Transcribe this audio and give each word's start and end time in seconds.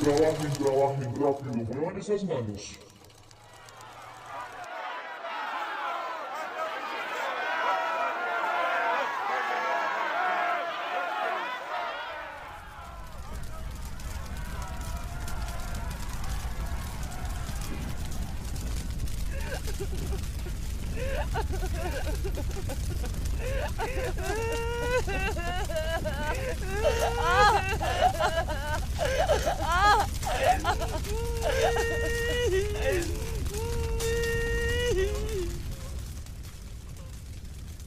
Trabajen, 0.00 0.52
trabajen 0.52 1.14
rápido, 1.14 1.52
muevan 1.54 1.98
esas 1.98 2.24
manos. 2.24 2.78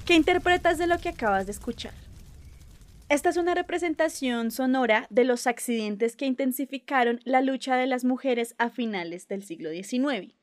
¿Qué 0.07 0.15
interpretas 0.15 0.77
de 0.77 0.87
lo 0.87 0.99
que 0.99 1.09
acabas 1.09 1.47
de 1.47 1.51
escuchar? 1.51 1.91
Esta 3.09 3.27
es 3.27 3.35
una 3.35 3.53
representación 3.55 4.51
sonora 4.51 5.05
de 5.09 5.25
los 5.25 5.47
accidentes 5.47 6.15
que 6.15 6.25
intensificaron 6.25 7.19
la 7.25 7.41
lucha 7.41 7.75
de 7.75 7.87
las 7.87 8.05
mujeres 8.05 8.55
a 8.57 8.69
finales 8.69 9.27
del 9.27 9.43
siglo 9.43 9.69
XIX. 9.69 10.33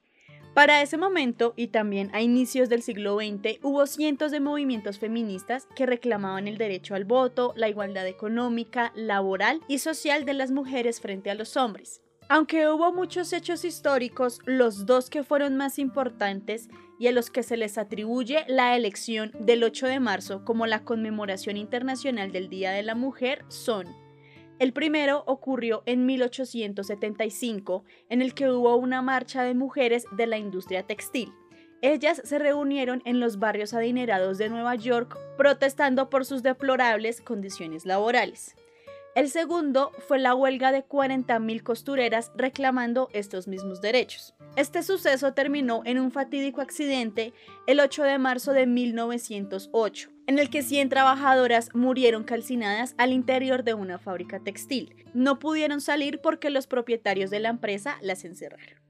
Para 0.52 0.82
ese 0.82 0.98
momento 0.98 1.54
y 1.56 1.68
también 1.68 2.10
a 2.12 2.20
inicios 2.20 2.68
del 2.68 2.82
siglo 2.82 3.16
XX 3.16 3.58
hubo 3.62 3.86
cientos 3.86 4.32
de 4.32 4.40
movimientos 4.40 4.98
feministas 4.98 5.66
que 5.74 5.86
reclamaban 5.86 6.46
el 6.46 6.58
derecho 6.58 6.94
al 6.94 7.06
voto, 7.06 7.54
la 7.56 7.70
igualdad 7.70 8.06
económica, 8.06 8.92
laboral 8.94 9.62
y 9.66 9.78
social 9.78 10.26
de 10.26 10.34
las 10.34 10.50
mujeres 10.50 11.00
frente 11.00 11.30
a 11.30 11.34
los 11.34 11.56
hombres. 11.56 12.03
Aunque 12.34 12.68
hubo 12.68 12.92
muchos 12.92 13.32
hechos 13.32 13.64
históricos, 13.64 14.40
los 14.44 14.86
dos 14.86 15.08
que 15.08 15.22
fueron 15.22 15.56
más 15.56 15.78
importantes 15.78 16.68
y 16.98 17.06
a 17.06 17.12
los 17.12 17.30
que 17.30 17.44
se 17.44 17.56
les 17.56 17.78
atribuye 17.78 18.44
la 18.48 18.74
elección 18.74 19.30
del 19.38 19.62
8 19.62 19.86
de 19.86 20.00
marzo 20.00 20.44
como 20.44 20.66
la 20.66 20.82
conmemoración 20.82 21.56
internacional 21.56 22.32
del 22.32 22.48
Día 22.48 22.72
de 22.72 22.82
la 22.82 22.96
Mujer 22.96 23.44
son 23.46 23.86
el 24.58 24.72
primero 24.72 25.22
ocurrió 25.28 25.84
en 25.86 26.06
1875, 26.06 27.84
en 28.08 28.20
el 28.20 28.34
que 28.34 28.50
hubo 28.50 28.74
una 28.74 29.00
marcha 29.00 29.44
de 29.44 29.54
mujeres 29.54 30.04
de 30.10 30.26
la 30.26 30.36
industria 30.36 30.82
textil. 30.82 31.32
Ellas 31.82 32.20
se 32.24 32.40
reunieron 32.40 33.00
en 33.04 33.20
los 33.20 33.38
barrios 33.38 33.74
adinerados 33.74 34.38
de 34.38 34.48
Nueva 34.48 34.74
York 34.74 35.16
protestando 35.36 36.10
por 36.10 36.24
sus 36.24 36.42
deplorables 36.42 37.20
condiciones 37.20 37.86
laborales. 37.86 38.56
El 39.14 39.30
segundo 39.30 39.92
fue 40.08 40.18
la 40.18 40.34
huelga 40.34 40.72
de 40.72 40.84
40.000 40.84 41.62
costureras 41.62 42.32
reclamando 42.34 43.08
estos 43.12 43.46
mismos 43.46 43.80
derechos. 43.80 44.34
Este 44.56 44.82
suceso 44.82 45.34
terminó 45.34 45.82
en 45.84 46.00
un 46.00 46.10
fatídico 46.10 46.60
accidente 46.60 47.32
el 47.68 47.78
8 47.78 48.02
de 48.02 48.18
marzo 48.18 48.52
de 48.52 48.66
1908, 48.66 50.10
en 50.26 50.40
el 50.40 50.50
que 50.50 50.64
100 50.64 50.88
trabajadoras 50.88 51.72
murieron 51.74 52.24
calcinadas 52.24 52.96
al 52.98 53.12
interior 53.12 53.62
de 53.62 53.74
una 53.74 54.00
fábrica 54.00 54.40
textil. 54.40 54.96
No 55.14 55.38
pudieron 55.38 55.80
salir 55.80 56.20
porque 56.20 56.50
los 56.50 56.66
propietarios 56.66 57.30
de 57.30 57.38
la 57.38 57.50
empresa 57.50 57.98
las 58.00 58.24
encerraron. 58.24 58.80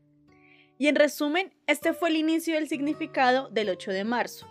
Y 0.78 0.86
en 0.86 0.96
resumen, 0.96 1.52
este 1.66 1.92
fue 1.92 2.08
el 2.08 2.16
inicio 2.16 2.54
del 2.54 2.68
significado 2.68 3.50
del 3.50 3.68
8 3.68 3.90
de 3.90 4.04
marzo. 4.04 4.48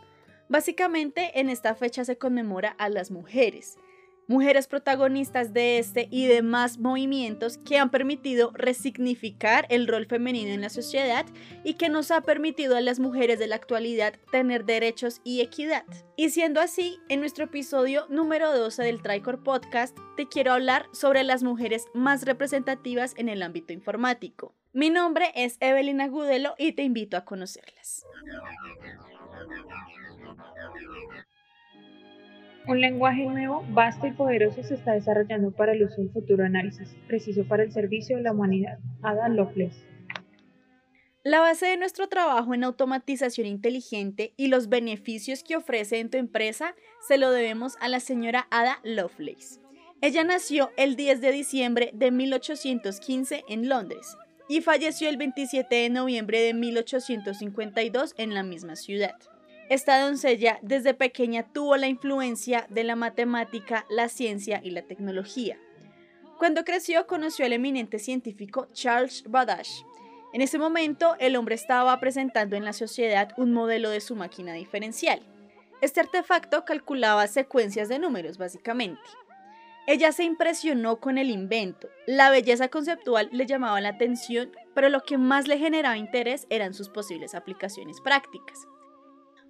Básicamente, 0.50 1.40
en 1.40 1.50
esta 1.50 1.74
fecha 1.74 2.06
se 2.06 2.20
conmemora 2.20 2.76
a 2.78 2.90
las 2.90 3.10
mujeres, 3.10 3.80
mujeres 4.28 4.68
protagonistas 4.68 5.54
de 5.54 5.80
este 5.80 6.08
y 6.12 6.28
demás 6.28 6.78
movimientos 6.78 7.58
que 7.58 7.78
han 7.78 7.90
permitido 7.90 8.52
resignificar 8.54 9.66
el 9.70 9.88
rol 9.88 10.06
femenino 10.06 10.52
en 10.52 10.62
la 10.62 10.70
sociedad 10.70 11.26
y 11.64 11.76
que 11.76 11.90
nos 11.90 12.12
ha 12.12 12.22
permitido 12.22 12.76
a 12.76 12.82
las 12.82 13.00
mujeres 13.00 13.40
de 13.40 13.48
la 13.48 13.56
actualidad 13.56 14.14
tener 14.32 14.66
derechos 14.66 15.22
y 15.24 15.42
equidad. 15.42 15.84
Y 16.16 16.30
siendo 16.30 16.62
así, 16.62 17.00
en 17.10 17.20
nuestro 17.20 17.46
episodio 17.46 18.06
número 18.10 18.58
12 18.58 18.84
del 18.84 19.02
Tricor 19.02 19.44
Podcast, 19.44 19.98
te 20.16 20.28
quiero 20.28 20.54
hablar 20.54 20.86
sobre 20.94 21.24
las 21.24 21.44
mujeres 21.44 21.86
más 21.94 22.24
representativas 22.24 23.14
en 23.18 23.30
el 23.30 23.42
ámbito 23.42 23.74
informático. 23.74 24.56
Mi 24.74 24.90
nombre 24.90 25.32
es 25.36 25.58
Evelyn 25.60 26.02
Agudelo 26.02 26.56
y 26.58 26.72
te 26.74 26.84
invito 26.84 27.18
a 27.18 27.26
conocerlas. 27.26 28.06
Un 32.66 32.80
lenguaje 32.80 33.26
nuevo, 33.26 33.66
vasto 33.72 34.08
y 34.08 34.12
poderoso 34.12 34.64
se 34.64 34.76
está 34.76 34.94
desarrollando 34.94 35.52
para 35.52 35.74
el 35.74 35.84
uso 35.84 35.98
del 35.98 36.12
futuro 36.12 36.46
análisis, 36.46 36.96
preciso 37.08 37.44
para 37.44 37.64
el 37.64 37.74
servicio 37.74 38.16
de 38.16 38.24
la 38.24 38.32
humanidad. 38.32 38.80
Ada 39.02 39.28
Lovelace. 39.28 39.84
La 41.26 41.42
base 41.42 41.66
de 41.66 41.78
nuestro 41.78 42.08
trabajo 42.08 42.54
en 42.54 42.64
automatización 42.64 43.48
inteligente 43.48 44.34
y 44.38 44.48
los 44.48 44.70
beneficios 44.70 45.44
que 45.44 45.58
ofrece 45.58 46.00
en 46.00 46.10
tu 46.10 46.18
empresa 46.18 46.74
se 47.06 47.18
lo 47.18 47.32
debemos 47.32 47.76
a 47.82 47.90
la 47.90 48.00
señora 48.00 48.48
Ada 48.50 48.80
Lovelace. 48.84 49.60
Ella 50.02 50.24
nació 50.24 50.72
el 50.78 50.96
10 50.96 51.20
de 51.20 51.32
diciembre 51.32 51.92
de 51.94 52.12
1815 52.12 53.44
en 53.50 53.68
Londres 53.68 54.18
y 54.48 54.62
falleció 54.62 55.10
el 55.10 55.18
27 55.18 55.76
de 55.76 55.90
noviembre 55.90 56.42
de 56.42 56.54
1852 56.54 58.14
en 58.18 58.34
la 58.34 58.44
misma 58.44 58.76
ciudad. 58.76 59.16
Esta 59.70 60.00
doncella 60.02 60.60
desde 60.62 60.94
pequeña 60.94 61.44
tuvo 61.44 61.78
la 61.78 61.88
influencia 61.88 62.68
de 62.70 62.84
la 62.84 62.96
matemática, 62.96 63.86
la 63.90 64.10
ciencia 64.10 64.60
y 64.64 64.72
la 64.72 64.82
tecnología. 64.82 65.58
Cuando 66.38 66.66
creció 66.66 67.08
conoció 67.08 67.46
al 67.46 67.54
eminente 67.54 68.00
científico 68.00 68.68
Charles 68.74 69.24
Babbage. 69.28 69.86
En 70.34 70.42
ese 70.42 70.60
momento 70.60 71.16
el 71.20 71.36
hombre 71.38 71.56
estaba 71.56 71.98
presentando 72.00 72.56
en 72.56 72.66
la 72.66 72.74
sociedad 72.74 73.32
un 73.38 73.54
modelo 73.54 73.90
de 73.90 74.02
su 74.02 74.16
máquina 74.16 74.54
diferencial. 74.54 75.22
Este 75.80 76.02
artefacto 76.02 76.66
calculaba 76.66 77.28
secuencias 77.28 77.88
de 77.88 78.00
números 78.00 78.38
básicamente. 78.38 79.02
Ella 79.88 80.12
se 80.12 80.24
impresionó 80.24 80.98
con 80.98 81.18
el 81.18 81.30
invento. 81.30 81.90
La 82.08 82.30
belleza 82.30 82.70
conceptual 82.70 83.30
le 83.32 83.46
llamaba 83.46 83.82
la 83.82 83.90
atención, 83.90 84.52
pero 84.74 84.90
lo 84.90 85.04
que 85.04 85.18
más 85.18 85.48
le 85.48 85.58
generaba 85.58 85.98
interés 85.98 86.48
eran 86.50 86.74
sus 86.74 86.90
posibles 86.90 87.36
aplicaciones 87.36 88.02
prácticas. 88.02 88.68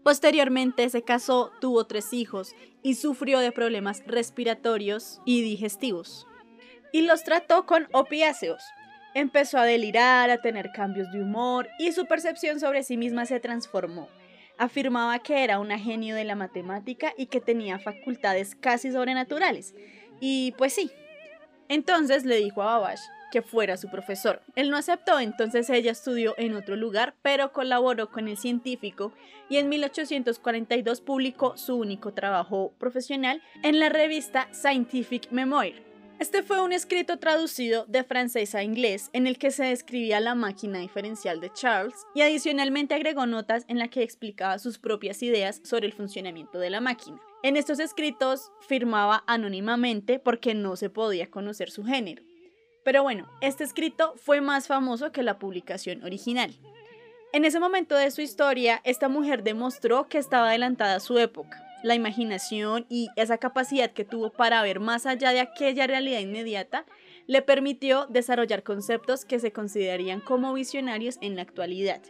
Posteriormente 0.03 0.89
se 0.89 1.01
casó, 1.01 1.51
tuvo 1.61 1.85
tres 1.85 2.11
hijos 2.11 2.55
y 2.81 2.95
sufrió 2.95 3.39
de 3.39 3.53
problemas 3.53 4.03
respiratorios 4.05 5.21
y 5.25 5.41
digestivos. 5.41 6.27
Y 6.91 7.03
los 7.03 7.23
trató 7.23 7.65
con 7.65 7.87
opiáceos. 7.93 8.61
Empezó 9.15 9.57
a 9.59 9.65
delirar, 9.65 10.29
a 10.29 10.41
tener 10.41 10.71
cambios 10.73 11.11
de 11.11 11.21
humor 11.21 11.69
y 11.79 11.93
su 11.93 12.05
percepción 12.05 12.59
sobre 12.59 12.83
sí 12.83 12.97
misma 12.97 13.25
se 13.25 13.39
transformó. 13.39 14.09
Afirmaba 14.57 15.19
que 15.19 15.43
era 15.43 15.59
una 15.59 15.79
genio 15.79 16.15
de 16.15 16.25
la 16.25 16.35
matemática 16.35 17.13
y 17.17 17.27
que 17.27 17.39
tenía 17.39 17.79
facultades 17.79 18.55
casi 18.55 18.91
sobrenaturales. 18.91 19.73
Y 20.19 20.53
pues 20.57 20.73
sí. 20.73 20.91
Entonces 21.69 22.25
le 22.25 22.35
dijo 22.35 22.61
a 22.61 22.77
Babbage 22.77 23.01
que 23.33 23.41
fuera 23.41 23.77
su 23.77 23.89
profesor. 23.89 24.43
Él 24.55 24.69
no 24.69 24.77
aceptó, 24.77 25.19
entonces 25.19 25.67
ella 25.71 25.91
estudió 25.91 26.35
en 26.37 26.53
otro 26.53 26.75
lugar, 26.75 27.15
pero 27.23 27.51
colaboró 27.51 28.11
con 28.11 28.27
el 28.27 28.37
científico 28.37 29.11
y 29.49 29.57
en 29.57 29.69
1842 29.69 31.01
publicó 31.01 31.57
su 31.57 31.75
único 31.75 32.13
trabajo 32.13 32.75
profesional 32.77 33.41
en 33.63 33.79
la 33.79 33.89
revista 33.89 34.49
Scientific 34.53 35.31
Memoir. 35.31 35.81
Este 36.19 36.43
fue 36.43 36.61
un 36.61 36.73
escrito 36.73 37.17
traducido 37.17 37.85
de 37.87 38.03
francés 38.03 38.53
a 38.53 38.61
inglés 38.61 39.09
en 39.13 39.25
el 39.25 39.39
que 39.39 39.49
se 39.49 39.63
describía 39.63 40.19
la 40.19 40.35
máquina 40.35 40.77
diferencial 40.77 41.39
de 41.39 41.51
Charles 41.51 41.95
y 42.13 42.21
adicionalmente 42.21 42.93
agregó 42.93 43.25
notas 43.25 43.65
en 43.67 43.79
la 43.79 43.87
que 43.87 44.03
explicaba 44.03 44.59
sus 44.59 44.77
propias 44.77 45.23
ideas 45.23 45.59
sobre 45.63 45.87
el 45.87 45.93
funcionamiento 45.93 46.59
de 46.59 46.69
la 46.69 46.81
máquina. 46.81 47.19
En 47.41 47.57
estos 47.57 47.79
escritos 47.79 48.51
firmaba 48.67 49.23
anónimamente 49.25 50.19
porque 50.19 50.53
no 50.53 50.75
se 50.75 50.91
podía 50.91 51.31
conocer 51.31 51.71
su 51.71 51.83
género. 51.83 52.21
Pero 52.83 53.03
bueno, 53.03 53.27
este 53.41 53.63
escrito 53.63 54.13
fue 54.17 54.41
más 54.41 54.67
famoso 54.67 55.11
que 55.11 55.23
la 55.23 55.39
publicación 55.39 56.03
original. 56.03 56.53
En 57.31 57.45
ese 57.45 57.59
momento 57.59 57.95
de 57.95 58.11
su 58.11 58.21
historia, 58.21 58.81
esta 58.83 59.09
mujer 59.09 59.43
demostró 59.43 60.07
que 60.07 60.17
estaba 60.17 60.49
adelantada 60.49 60.95
a 60.95 60.99
su 60.99 61.17
época. 61.17 61.65
La 61.83 61.95
imaginación 61.95 62.85
y 62.89 63.09
esa 63.15 63.37
capacidad 63.37 63.91
que 63.91 64.05
tuvo 64.05 64.29
para 64.29 64.61
ver 64.61 64.79
más 64.79 65.05
allá 65.05 65.31
de 65.31 65.39
aquella 65.39 65.87
realidad 65.87 66.19
inmediata 66.19 66.85
le 67.25 67.41
permitió 67.41 68.05
desarrollar 68.07 68.63
conceptos 68.63 69.25
que 69.25 69.39
se 69.39 69.51
considerarían 69.51 70.21
como 70.21 70.53
visionarios 70.53 71.17
en 71.21 71.35
la 71.35 71.41
actualidad. 71.41 72.01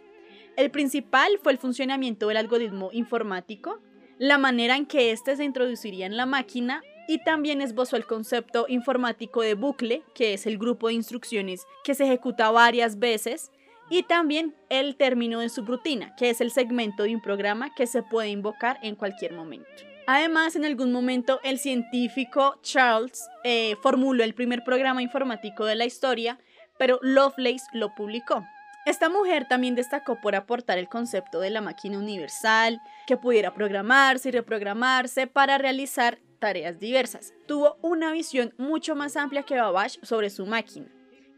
El 0.57 0.71
principal 0.71 1.39
fue 1.41 1.53
el 1.53 1.57
funcionamiento 1.57 2.27
del 2.27 2.37
algoritmo 2.37 2.89
informático, 2.91 3.79
la 4.19 4.37
manera 4.37 4.75
en 4.75 4.85
que 4.85 5.11
éste 5.11 5.35
se 5.35 5.43
introduciría 5.43 6.05
en 6.05 6.17
la 6.17 6.25
máquina 6.25 6.83
y 7.07 7.23
también 7.23 7.61
esbozó 7.61 7.95
el 7.95 8.05
concepto 8.05 8.65
informático 8.67 9.41
de 9.41 9.53
bucle, 9.53 10.03
que 10.13 10.33
es 10.33 10.45
el 10.45 10.57
grupo 10.57 10.87
de 10.87 10.93
instrucciones 10.93 11.65
que 11.83 11.95
se 11.95 12.05
ejecuta 12.05 12.51
varias 12.51 12.99
veces, 12.99 13.51
y 13.89 14.03
también 14.03 14.55
el 14.69 14.95
término 14.95 15.39
de 15.39 15.49
subrutina, 15.49 16.15
que 16.15 16.29
es 16.29 16.41
el 16.41 16.51
segmento 16.51 17.03
de 17.03 17.13
un 17.13 17.21
programa 17.21 17.73
que 17.75 17.85
se 17.85 18.01
puede 18.01 18.29
invocar 18.29 18.79
en 18.81 18.95
cualquier 18.95 19.33
momento. 19.33 19.69
Además, 20.07 20.55
en 20.55 20.65
algún 20.65 20.91
momento 20.91 21.39
el 21.43 21.59
científico 21.59 22.59
Charles 22.61 23.27
eh, 23.43 23.75
formuló 23.81 24.23
el 24.23 24.33
primer 24.33 24.63
programa 24.63 25.01
informático 25.01 25.65
de 25.65 25.75
la 25.75 25.85
historia 25.85 26.39
pero 26.77 26.99
Lovelace 27.01 27.65
lo 27.73 27.93
publicó. 27.95 28.45
Esta 28.85 29.07
mujer 29.07 29.47
también 29.47 29.75
destacó 29.75 30.19
por 30.19 30.35
aportar 30.35 30.77
el 30.77 30.89
concepto 30.89 31.39
de 31.39 31.49
la 31.49 31.61
máquina 31.61 31.97
universal, 31.97 32.81
que 33.07 33.15
pudiera 33.15 33.53
programarse 33.53 34.29
y 34.29 34.31
reprogramarse 34.33 35.25
para 35.25 35.57
realizar 35.57 36.19
tareas 36.43 36.77
diversas. 36.77 37.33
Tuvo 37.47 37.77
una 37.81 38.11
visión 38.11 38.53
mucho 38.57 38.97
más 38.97 39.15
amplia 39.15 39.43
que 39.43 39.55
Babbage 39.55 39.97
sobre 40.03 40.29
su 40.29 40.45
máquina 40.45 40.87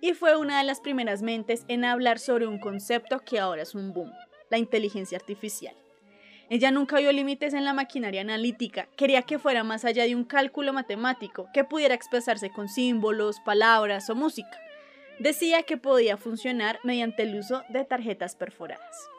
y 0.02 0.14
fue 0.14 0.36
una 0.36 0.58
de 0.58 0.64
las 0.64 0.80
primeras 0.80 1.22
mentes 1.22 1.64
en 1.68 1.86
hablar 1.86 2.18
sobre 2.18 2.48
un 2.48 2.58
concepto 2.58 3.20
que 3.20 3.38
ahora 3.38 3.62
es 3.62 3.76
un 3.76 3.94
boom, 3.94 4.12
la 4.50 4.58
inteligencia 4.58 5.20
artificial. 5.20 5.76
Ella 6.50 6.72
nunca 6.72 6.98
vio 6.98 7.12
límites 7.12 7.54
en 7.54 7.66
la 7.66 7.74
maquinaria 7.74 8.22
analítica, 8.22 8.90
quería 8.98 9.22
que 9.22 9.38
fuera 9.38 9.64
más 9.64 9.86
allá 9.86 10.06
de 10.06 10.16
un 10.16 10.24
cálculo 10.24 10.74
matemático, 10.74 11.50
que 11.54 11.64
pudiera 11.64 11.94
expresarse 11.94 12.50
con 12.50 12.68
símbolos, 12.68 13.40
palabras 13.46 14.10
o 14.10 14.16
música 14.16 14.60
decía 15.20 15.64
que 15.64 15.78
podía 15.78 16.18
funcionar 16.18 16.80
mediante 16.84 17.24
el 17.24 17.36
uso 17.36 17.64
de 17.70 17.86
tarjetas 17.86 18.36
perforadas. 18.36 19.10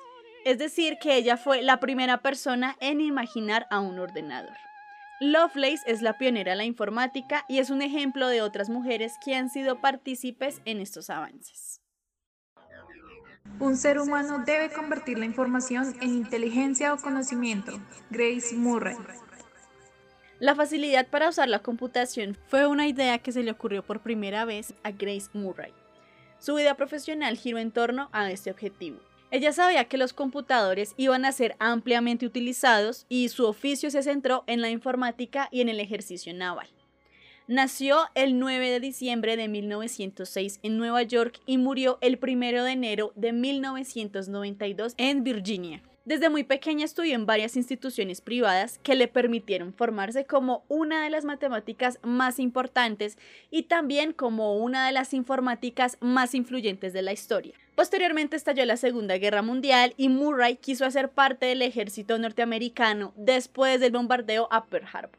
Es 0.45 0.59
decir, 0.59 0.99
que 1.01 1.17
ella 1.17 1.37
fue 1.37 1.63
la 1.63 1.79
primera 1.79 2.19
persona 2.19 2.77
en 2.81 3.01
imaginar 3.01 3.69
a 3.71 3.81
un 3.81 3.99
ordenador. 4.01 4.66
Lovelace 5.19 5.83
es 5.87 6.03
la 6.03 6.19
pionera 6.19 6.53
de 6.53 6.57
la 6.57 6.65
informática 6.65 7.47
y 7.49 7.59
es 7.59 7.71
un 7.71 7.81
ejemplo 7.81 8.29
de 8.29 8.43
otras 8.43 8.69
mujeres 8.69 9.15
que 9.25 9.35
han 9.35 9.49
sido 9.49 9.81
partícipes 9.81 10.61
en 10.67 10.81
estos 10.81 11.09
avances. 11.09 11.81
Un 13.59 13.79
ser 13.79 13.99
humano 13.99 14.43
debe 14.45 14.71
convertir 14.71 15.19
la 15.19 15.25
información 15.25 15.97
en 16.03 16.11
inteligencia 16.11 16.93
o 16.93 16.99
conocimiento. 16.99 17.81
Grace 18.11 18.55
Murray. 18.55 18.97
La 20.39 20.55
facilidad 20.55 21.07
para 21.09 21.31
usar 21.31 21.49
la 21.49 21.61
computación 21.61 22.37
fue 22.49 22.67
una 22.67 22.87
idea 22.87 23.19
que 23.19 23.33
se 23.33 23.43
le 23.43 23.53
ocurrió 23.53 23.83
por 23.83 24.01
primera 24.01 24.45
vez 24.45 24.75
a 24.83 24.91
Grace 24.91 25.31
Murray. 25.33 25.73
Su 26.39 26.57
vida 26.57 26.75
profesional 26.75 27.39
giró 27.39 27.57
en 27.59 27.71
torno 27.71 28.11
a 28.13 28.31
este 28.31 28.51
objetivo. 28.51 28.99
Ella 29.31 29.53
sabía 29.53 29.85
que 29.87 29.99
los 29.99 30.13
computadores 30.13 30.95
iban 30.97 31.25
a 31.25 31.33
ser 31.33 31.57
ampliamente 31.59 32.27
utilizados 32.27 33.07
y 33.09 33.29
su 33.29 33.47
oficio 33.47 33.91
se 33.91 34.03
centró 34.03 34.45
en 34.47 34.61
la 34.61 34.71
informática 34.71 35.49
y 35.51 35.61
en 35.61 35.69
el 35.69 35.81
ejercicio 35.81 36.33
naval. 36.33 36.69
Nació 37.49 37.99
el 38.15 38.39
9 38.39 38.71
de 38.71 38.81
diciembre 38.81 39.37
de 39.37 39.49
1906 39.49 40.61
en 40.63 40.79
Nueva 40.79 41.03
York 41.03 41.41
y 41.47 41.59
murió 41.59 41.99
el 42.01 42.19
1 42.21 42.65
de 42.65 42.73
enero 42.73 43.13
de 43.15 43.33
1992 43.33 44.95
en 44.97 45.23
Virginia. 45.23 45.83
Desde 46.07 46.31
muy 46.31 46.45
pequeña 46.45 46.85
estudió 46.85 47.17
en 47.17 47.27
varias 47.27 47.57
instituciones 47.57 48.21
privadas 48.21 48.79
que 48.85 48.95
le 48.95 49.09
permitieron 49.09 49.75
formarse 49.75 50.25
como 50.25 50.65
una 50.69 51.03
de 51.03 51.11
las 51.11 51.25
matemáticas 51.25 51.99
más 52.05 52.39
importantes 52.39 53.19
y 53.51 53.65
también 53.65 54.13
como 54.13 54.55
una 54.55 54.87
de 54.87 54.93
las 54.93 55.13
informáticas 55.13 55.99
más 56.01 56.37
influyentes 56.37 56.93
de 56.93 57.03
la 57.03 57.13
historia. 57.13 57.55
Posteriormente 57.75 58.37
estalló 58.37 58.65
la 58.67 58.77
Segunda 58.77 59.19
Guerra 59.19 59.43
Mundial 59.43 59.95
y 59.97 60.09
Murray 60.09 60.59
quiso 60.59 60.85
hacer 60.85 61.09
parte 61.09 61.47
del 61.47 61.61
ejército 61.61 62.17
norteamericano 62.21 63.13
después 63.17 63.81
del 63.81 63.91
bombardeo 63.91 64.47
a 64.53 64.67
Pearl 64.67 64.87
Harbor. 64.93 65.19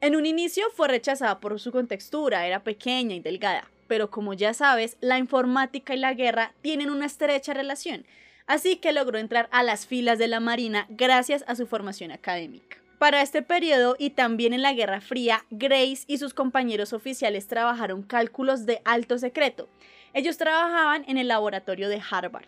En 0.00 0.16
un 0.16 0.24
inicio 0.24 0.64
fue 0.74 0.88
rechazada 0.88 1.40
por 1.40 1.60
su 1.60 1.72
contextura, 1.72 2.46
era 2.46 2.64
pequeña 2.64 3.14
y 3.14 3.20
delgada, 3.20 3.68
pero 3.86 4.10
como 4.10 4.32
ya 4.32 4.54
sabes, 4.54 4.96
la 5.02 5.18
informática 5.18 5.94
y 5.94 5.98
la 5.98 6.14
guerra 6.14 6.54
tienen 6.62 6.88
una 6.88 7.04
estrecha 7.04 7.52
relación 7.52 8.06
así 8.46 8.76
que 8.76 8.92
logró 8.92 9.18
entrar 9.18 9.48
a 9.52 9.62
las 9.62 9.86
filas 9.86 10.18
de 10.18 10.28
la 10.28 10.40
Marina 10.40 10.86
gracias 10.88 11.44
a 11.46 11.56
su 11.56 11.66
formación 11.66 12.10
académica. 12.10 12.78
Para 12.98 13.20
este 13.20 13.42
periodo 13.42 13.94
y 13.98 14.10
también 14.10 14.54
en 14.54 14.62
la 14.62 14.72
Guerra 14.72 15.02
Fría, 15.02 15.44
Grace 15.50 16.04
y 16.06 16.16
sus 16.16 16.32
compañeros 16.32 16.94
oficiales 16.94 17.46
trabajaron 17.46 18.02
cálculos 18.02 18.64
de 18.64 18.80
alto 18.86 19.18
secreto. 19.18 19.68
Ellos 20.14 20.38
trabajaban 20.38 21.04
en 21.06 21.18
el 21.18 21.28
laboratorio 21.28 21.90
de 21.90 22.00
Harvard. 22.10 22.46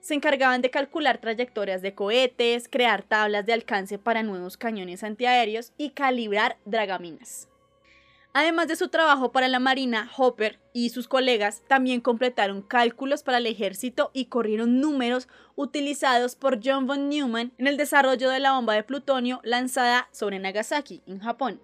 Se 0.00 0.14
encargaban 0.14 0.62
de 0.62 0.70
calcular 0.70 1.18
trayectorias 1.18 1.82
de 1.82 1.94
cohetes, 1.94 2.68
crear 2.68 3.02
tablas 3.02 3.44
de 3.44 3.52
alcance 3.52 3.98
para 3.98 4.22
nuevos 4.22 4.56
cañones 4.56 5.02
antiaéreos 5.02 5.72
y 5.76 5.90
calibrar 5.90 6.56
dragaminas. 6.64 7.48
Además 8.34 8.68
de 8.68 8.76
su 8.76 8.88
trabajo 8.88 9.32
para 9.32 9.48
la 9.48 9.58
Marina, 9.58 10.10
Hopper 10.16 10.60
y 10.72 10.90
sus 10.90 11.08
colegas 11.08 11.62
también 11.66 12.00
completaron 12.00 12.62
cálculos 12.62 13.22
para 13.22 13.38
el 13.38 13.46
ejército 13.46 14.10
y 14.12 14.26
corrieron 14.26 14.80
números 14.80 15.28
utilizados 15.56 16.36
por 16.36 16.60
John 16.62 16.86
von 16.86 17.08
Neumann 17.08 17.52
en 17.58 17.66
el 17.66 17.76
desarrollo 17.76 18.30
de 18.30 18.38
la 18.38 18.52
bomba 18.52 18.74
de 18.74 18.84
plutonio 18.84 19.40
lanzada 19.44 20.08
sobre 20.12 20.38
Nagasaki, 20.38 21.02
en 21.06 21.20
Japón. 21.20 21.60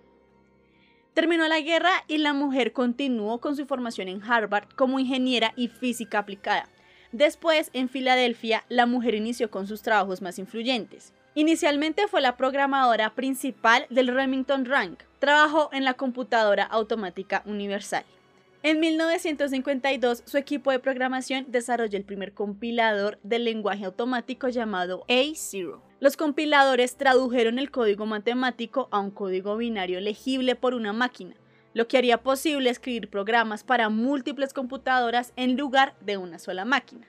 Terminó 1.13 1.47
la 1.47 1.61
guerra 1.61 1.93
y 2.09 2.19
la 2.19 2.33
mujer 2.33 2.73
continuó 2.73 3.41
con 3.41 3.55
su 3.55 3.67
formación 3.67 4.09
en 4.09 4.23
Harvard 4.23 4.69
como 4.75 4.99
ingeniera 4.99 5.53
y 5.55 5.69
física 5.69 6.19
aplicada. 6.19 6.69
Después, 7.15 7.71
en 7.75 7.89
Filadelfia, 7.89 8.65
la 8.69 8.87
mujer 8.87 9.15
inició 9.15 9.49
con 9.49 9.69
sus 9.69 9.83
trabajos 9.83 10.21
más 10.21 10.41
influyentes. 10.41 11.13
Inicialmente 11.37 12.09
fue 12.09 12.21
la 12.21 12.37
programadora 12.37 13.15
principal 13.15 13.87
del 13.89 14.09
Remington 14.09 14.65
Rank. 14.65 14.99
Trabajó 15.21 15.71
en 15.73 15.85
la 15.85 15.95
computadora 15.95 16.65
automática 16.65 17.45
universal. 17.47 18.05
En 18.65 18.81
1952, 18.81 20.25
su 20.27 20.39
equipo 20.39 20.73
de 20.73 20.81
programación 20.81 21.47
desarrolló 21.47 21.99
el 21.99 22.05
primer 22.05 22.33
compilador 22.33 23.21
del 23.23 23.45
lenguaje 23.45 23.85
automático 23.85 24.49
llamado 24.49 25.05
A0. 25.07 25.79
Los 26.01 26.17
compiladores 26.17 26.97
tradujeron 26.97 27.61
el 27.61 27.71
código 27.71 28.07
matemático 28.07 28.89
a 28.91 28.99
un 28.99 29.13
código 29.13 29.57
binario 29.57 30.01
legible 30.01 30.57
por 30.57 30.75
una 30.75 30.93
máquina, 30.93 31.37
lo 31.75 31.89
que 31.89 31.99
haría 31.99 32.23
posible 32.23 32.71
escribir 32.71 33.11
programas 33.11 33.65
para 33.65 33.91
múltiples 33.91 34.55
computadoras 34.55 35.33
en 35.37 35.57
lugar 35.57 35.95
de 36.01 36.17
una 36.17 36.39
sola 36.39 36.65
máquina. 36.65 37.07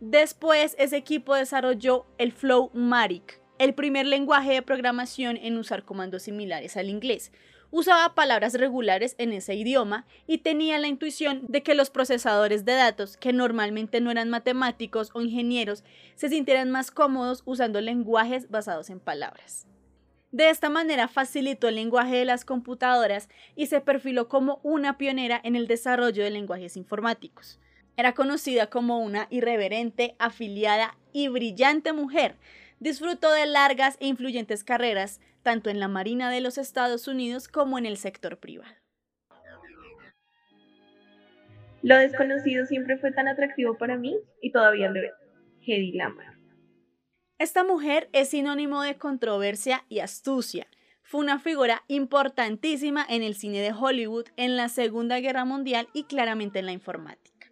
Después, 0.00 0.76
ese 0.78 0.96
equipo 0.96 1.34
desarrolló 1.34 2.06
el 2.18 2.32
Flow 2.32 2.70
Matic, 2.74 3.40
el 3.58 3.74
primer 3.74 4.06
lenguaje 4.06 4.52
de 4.52 4.62
programación 4.62 5.36
en 5.38 5.56
usar 5.56 5.84
comandos 5.84 6.24
similares 6.24 6.76
al 6.76 6.90
inglés. 6.90 7.32
Usaba 7.70 8.14
palabras 8.14 8.54
regulares 8.54 9.16
en 9.18 9.32
ese 9.32 9.54
idioma 9.54 10.06
y 10.26 10.38
tenía 10.38 10.78
la 10.78 10.86
intuición 10.86 11.42
de 11.48 11.62
que 11.62 11.74
los 11.74 11.90
procesadores 11.90 12.64
de 12.64 12.74
datos, 12.74 13.16
que 13.16 13.32
normalmente 13.32 14.00
no 14.00 14.10
eran 14.10 14.30
matemáticos 14.30 15.10
o 15.14 15.22
ingenieros, 15.22 15.82
se 16.14 16.28
sintieran 16.28 16.70
más 16.70 16.90
cómodos 16.90 17.42
usando 17.46 17.80
lenguajes 17.80 18.50
basados 18.50 18.90
en 18.90 19.00
palabras. 19.00 19.66
De 20.34 20.50
esta 20.50 20.68
manera 20.68 21.06
facilitó 21.06 21.68
el 21.68 21.76
lenguaje 21.76 22.16
de 22.16 22.24
las 22.24 22.44
computadoras 22.44 23.28
y 23.54 23.66
se 23.66 23.80
perfiló 23.80 24.28
como 24.28 24.58
una 24.64 24.98
pionera 24.98 25.40
en 25.44 25.54
el 25.54 25.68
desarrollo 25.68 26.24
de 26.24 26.30
lenguajes 26.32 26.76
informáticos. 26.76 27.60
Era 27.96 28.14
conocida 28.14 28.66
como 28.66 28.98
una 28.98 29.28
irreverente, 29.30 30.16
afiliada 30.18 30.98
y 31.12 31.28
brillante 31.28 31.92
mujer. 31.92 32.34
Disfrutó 32.80 33.30
de 33.30 33.46
largas 33.46 33.96
e 34.00 34.08
influyentes 34.08 34.64
carreras, 34.64 35.20
tanto 35.44 35.70
en 35.70 35.78
la 35.78 35.86
Marina 35.86 36.28
de 36.32 36.40
los 36.40 36.58
Estados 36.58 37.06
Unidos 37.06 37.46
como 37.46 37.78
en 37.78 37.86
el 37.86 37.96
sector 37.96 38.38
privado. 38.38 38.74
Lo 41.82 41.96
desconocido 41.96 42.66
siempre 42.66 42.98
fue 42.98 43.12
tan 43.12 43.28
atractivo 43.28 43.78
para 43.78 43.96
mí 43.96 44.16
y 44.42 44.50
todavía 44.50 44.90
lo 44.90 45.00
es. 45.00 45.12
Hedy. 45.64 45.96
Esta 47.38 47.64
mujer 47.64 48.08
es 48.12 48.28
sinónimo 48.28 48.82
de 48.82 48.96
controversia 48.96 49.84
y 49.88 49.98
astucia. 49.98 50.68
Fue 51.02 51.20
una 51.20 51.40
figura 51.40 51.82
importantísima 51.88 53.04
en 53.08 53.24
el 53.24 53.34
cine 53.34 53.60
de 53.60 53.72
Hollywood 53.72 54.26
en 54.36 54.56
la 54.56 54.68
Segunda 54.68 55.18
Guerra 55.18 55.44
Mundial 55.44 55.88
y 55.92 56.04
claramente 56.04 56.60
en 56.60 56.66
la 56.66 56.72
informática. 56.72 57.50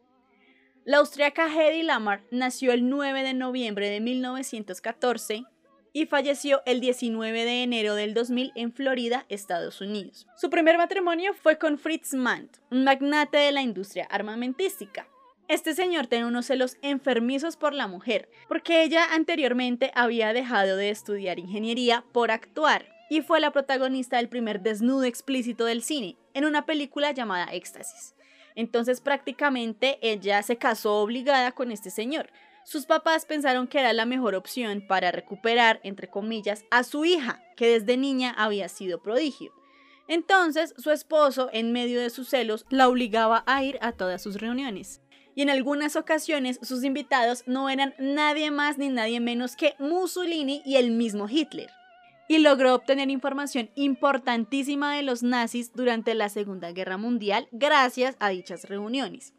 La 0.85 0.99
austriaca 0.99 1.53
Hedy 1.53 1.83
Lamar 1.83 2.23
nació 2.31 2.73
el 2.73 2.89
9 2.89 3.25
de 3.25 3.35
noviembre 3.35 3.91
de 3.91 4.01
1914 4.01 5.45
y 5.93 6.07
falleció 6.07 6.63
el 6.65 6.81
19 6.81 7.45
de 7.45 7.63
enero 7.65 7.97
del 7.97 8.15
2000 8.15 8.53
en 8.55 8.73
Florida, 8.73 9.27
Estados 9.29 9.81
Unidos. 9.81 10.29
Su 10.37 10.49
primer 10.49 10.79
matrimonio 10.79 11.35
fue 11.35 11.59
con 11.59 11.77
Fritz 11.79 12.15
Mann, 12.15 12.51
un 12.71 12.85
magnate 12.85 13.39
de 13.39 13.53
la 13.53 13.63
industria 13.63 14.07
armamentística. 14.11 15.09
Este 15.53 15.75
señor 15.75 16.07
tenía 16.07 16.27
unos 16.27 16.47
celos 16.47 16.79
enfermizos 16.81 17.59
por 17.59 17.75
la 17.75 17.87
mujer, 17.87 18.31
porque 18.49 18.85
ella 18.85 19.05
anteriormente 19.13 19.93
había 19.95 20.33
dejado 20.33 20.79
de 20.79 20.89
estudiar 20.89 21.39
ingeniería 21.39 22.07
por 22.11 22.31
actuar 22.31 22.89
y 23.11 23.21
fue 23.21 23.39
la 23.39 23.51
protagonista 23.51 24.17
del 24.17 24.31
primer 24.31 24.63
desnudo 24.63 25.05
explícito 25.05 25.67
del 25.67 25.83
cine, 25.83 26.17
en 26.33 26.47
una 26.47 26.65
película 26.65 27.13
llamada 27.13 27.53
Éxtasis. 27.53 28.15
Entonces 28.55 29.03
prácticamente 29.03 29.99
ella 30.01 30.43
se 30.43 30.57
casó 30.57 30.95
obligada 31.03 31.53
con 31.53 31.71
este 31.71 31.91
señor. 31.91 32.31
Sus 32.65 32.87
papás 32.87 33.27
pensaron 33.27 33.69
que 33.69 33.81
era 33.81 33.93
la 33.93 34.07
mejor 34.07 34.35
opción 34.35 34.81
para 34.89 35.13
recuperar, 35.13 35.81
entre 35.83 36.09
comillas, 36.09 36.65
a 36.71 36.83
su 36.83 37.05
hija, 37.05 37.45
que 37.57 37.79
desde 37.79 37.99
niña 37.99 38.35
había 38.39 38.71
sido 38.71 39.03
prodigio. 39.03 39.53
Entonces 40.09 40.73
su 40.79 40.91
esposo, 40.93 41.51
en 41.53 41.73
medio 41.73 42.01
de 42.01 42.09
sus 42.09 42.31
celos, 42.31 42.65
la 42.71 42.89
obligaba 42.89 43.45
a 43.47 43.63
ir 43.63 43.79
a 43.83 43.93
todas 43.93 44.23
sus 44.23 44.37
reuniones. 44.37 45.03
Y 45.35 45.43
en 45.43 45.51
algunas 45.51 45.97
ocasiones 45.97 46.59
sus 46.63 46.85
invitados 46.85 47.45
no 47.47 47.71
eran 47.71 47.95
nadie 47.99 48.51
más 48.51 48.79
ni 48.79 48.89
nadie 48.89 49.21
menos 49.21 49.57
que 49.57 49.75
Mussolini 49.79 50.63
y 50.65 50.77
el 50.77 50.91
mismo 50.91 51.29
Hitler 51.29 51.71
y 52.29 52.39
logró 52.39 52.75
obtener 52.75 53.11
información 53.11 53.69
importantísima 53.75 54.97
de 54.97 55.03
los 55.03 55.23
nazis 55.23 55.73
durante 55.75 56.15
la 56.15 56.31
Segunda 56.31 56.73
Guerra 56.73 56.97
Mundial 56.97 57.47
gracias 57.53 58.17
a 58.21 58.31
dichas 58.31 58.65
reuniones. 58.71 59.35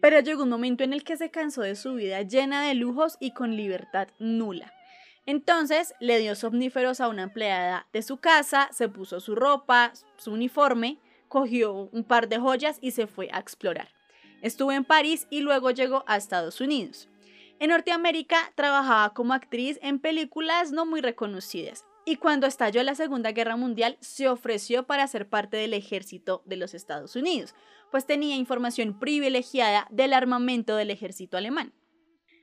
Pero 0.00 0.18
llegó 0.18 0.42
un 0.42 0.48
momento 0.48 0.82
en 0.82 0.92
el 0.92 1.04
que 1.04 1.16
se 1.16 1.30
cansó 1.30 1.62
de 1.62 1.76
su 1.76 1.94
vida 1.94 2.22
llena 2.22 2.66
de 2.66 2.74
lujos 2.74 3.16
y 3.20 3.30
con 3.30 3.56
libertad 3.56 4.08
nula. 4.18 4.72
Entonces 5.24 5.94
le 6.00 6.18
dio 6.18 6.34
somníferos 6.34 7.00
a 7.00 7.08
una 7.08 7.22
empleada 7.22 7.86
de 7.92 8.02
su 8.02 8.16
casa, 8.16 8.68
se 8.72 8.88
puso 8.88 9.20
su 9.20 9.34
ropa, 9.34 9.92
su 10.16 10.32
uniforme, 10.32 10.98
cogió 11.28 11.88
un 11.92 12.04
par 12.04 12.28
de 12.28 12.38
joyas 12.38 12.78
y 12.80 12.90
se 12.90 13.06
fue 13.06 13.28
a 13.32 13.38
explorar. 13.38 13.95
Estuvo 14.42 14.72
en 14.72 14.84
París 14.84 15.26
y 15.30 15.40
luego 15.40 15.70
llegó 15.70 16.04
a 16.06 16.16
Estados 16.16 16.60
Unidos. 16.60 17.08
En 17.58 17.70
Norteamérica 17.70 18.52
trabajaba 18.54 19.14
como 19.14 19.32
actriz 19.32 19.78
en 19.82 19.98
películas 19.98 20.72
no 20.72 20.84
muy 20.86 21.00
reconocidas 21.00 21.84
y 22.08 22.16
cuando 22.16 22.46
estalló 22.46 22.82
la 22.84 22.94
Segunda 22.94 23.32
Guerra 23.32 23.56
Mundial 23.56 23.98
se 24.00 24.28
ofreció 24.28 24.86
para 24.86 25.06
ser 25.08 25.28
parte 25.28 25.56
del 25.56 25.74
ejército 25.74 26.42
de 26.46 26.56
los 26.56 26.72
Estados 26.72 27.16
Unidos, 27.16 27.54
pues 27.90 28.06
tenía 28.06 28.36
información 28.36 28.98
privilegiada 28.98 29.88
del 29.90 30.12
armamento 30.12 30.76
del 30.76 30.90
ejército 30.90 31.36
alemán. 31.36 31.72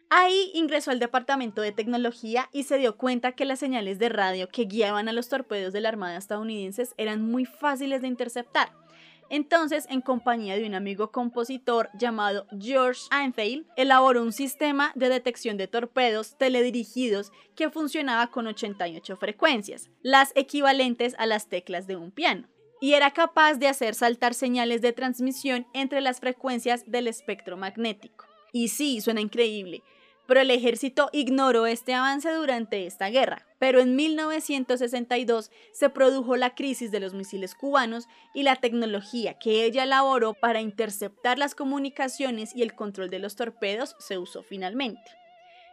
Ahí 0.10 0.52
ingresó 0.54 0.92
al 0.92 1.00
departamento 1.00 1.62
de 1.62 1.72
tecnología 1.72 2.50
y 2.52 2.64
se 2.64 2.78
dio 2.78 2.98
cuenta 2.98 3.32
que 3.32 3.46
las 3.46 3.60
señales 3.60 4.00
de 4.00 4.10
radio 4.10 4.50
que 4.50 4.66
guiaban 4.66 5.08
a 5.08 5.14
los 5.14 5.30
torpedos 5.30 5.72
de 5.74 5.82
la 5.82 5.90
Armada 5.90 6.18
estadounidense 6.18 6.88
eran 6.98 7.24
muy 7.24 7.46
fáciles 7.46 8.02
de 8.02 8.10
interceptar. 8.10 8.83
Entonces, 9.30 9.88
en 9.90 10.02
compañía 10.02 10.56
de 10.56 10.66
un 10.66 10.76
amigo 10.76 11.12
compositor 11.12 11.90
llamado 11.98 12.46
George 12.60 13.02
Antheil, 13.12 13.68
elaboró 13.76 14.22
un 14.22 14.34
sistema 14.34 14.92
de 14.96 15.10
detección 15.10 15.58
de 15.58 15.68
torpedos 15.68 16.38
teledirigidos 16.38 17.32
que 17.56 17.70
funcionaba 17.70 18.28
con 18.28 18.48
88 18.48 19.18
frecuencias, 19.18 19.90
las 20.02 20.32
equivalentes 20.36 21.16
a 21.18 21.26
las 21.26 21.48
teclas 21.48 21.88
de 21.88 21.96
un 21.96 22.12
piano, 22.12 22.48
y 22.82 22.94
era 22.94 23.12
capaz 23.12 23.56
de 23.56 23.68
hacer 23.68 23.96
saltar 23.96 24.34
señales 24.34 24.82
de 24.82 24.94
transmisión 24.94 25.66
entre 25.74 26.02
las 26.02 26.20
frecuencias 26.20 26.84
del 26.86 27.08
espectro 27.08 27.58
magnético. 27.58 28.26
Y 28.52 28.68
sí, 28.68 29.02
suena 29.02 29.22
increíble, 29.22 29.84
pero 30.28 30.42
el 30.42 30.52
ejército 30.52 31.10
ignoró 31.12 31.66
este 31.66 31.94
avance 31.94 32.32
durante 32.32 32.86
esta 32.86 33.10
guerra. 33.10 33.46
Pero 33.60 33.80
en 33.80 33.96
1962 33.96 35.52
se 35.72 35.90
produjo 35.90 36.36
la 36.36 36.56
crisis 36.56 36.92
de 36.92 37.00
los 37.00 37.14
misiles 37.14 37.56
cubanos 37.56 38.08
y 38.34 38.44
la 38.44 38.56
tecnología 38.56 39.38
que 39.40 39.66
ella 39.66 39.84
elaboró 39.84 40.34
para 40.34 40.62
interceptar 40.62 41.38
las 41.38 41.56
comunicaciones 41.56 42.56
y 42.56 42.62
el 42.62 42.76
control 42.76 43.10
de 43.10 43.20
los 43.20 43.36
torpedos 43.36 43.96
se 44.00 44.18
usó 44.18 44.44
finalmente. 44.44 45.02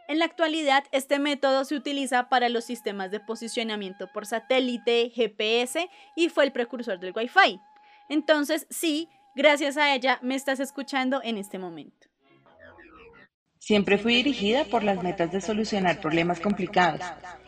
En 0.07 0.19
la 0.19 0.25
actualidad, 0.25 0.83
este 0.91 1.19
método 1.19 1.63
se 1.63 1.75
utiliza 1.75 2.27
para 2.27 2.49
los 2.49 2.65
sistemas 2.65 3.11
de 3.11 3.21
posicionamiento 3.21 4.11
por 4.11 4.25
satélite, 4.25 5.09
GPS 5.09 5.89
y 6.15 6.29
fue 6.29 6.43
el 6.43 6.51
precursor 6.51 6.99
del 6.99 7.13
Wi-Fi. 7.15 7.61
Entonces, 8.09 8.67
sí, 8.69 9.07
gracias 9.35 9.77
a 9.77 9.95
ella 9.95 10.19
me 10.21 10.35
estás 10.35 10.59
escuchando 10.59 11.21
en 11.23 11.37
este 11.37 11.59
momento. 11.59 12.10
Siempre 13.61 13.99
fui 13.99 14.15
dirigida 14.15 14.65
por 14.65 14.81
las 14.81 15.03
metas 15.03 15.31
de 15.31 15.39
solucionar 15.39 16.01
problemas 16.01 16.39
complicados 16.39 17.01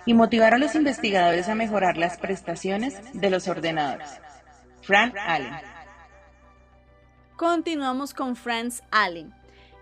y 0.06 0.14
motivar 0.14 0.54
a 0.54 0.60
los 0.60 0.76
investigadores 0.76 1.50
a 1.50 1.56
mejorar 1.56 1.98
las 1.98 2.20
prestaciones 2.20 2.96
de 3.14 3.32
los 3.32 3.48
ordenadores. 3.48 4.22
Fran 4.84 5.12
Allen. 5.18 5.56
Continuamos 7.36 8.14
con 8.14 8.36
Franz 8.36 8.84
Allen. 8.92 9.34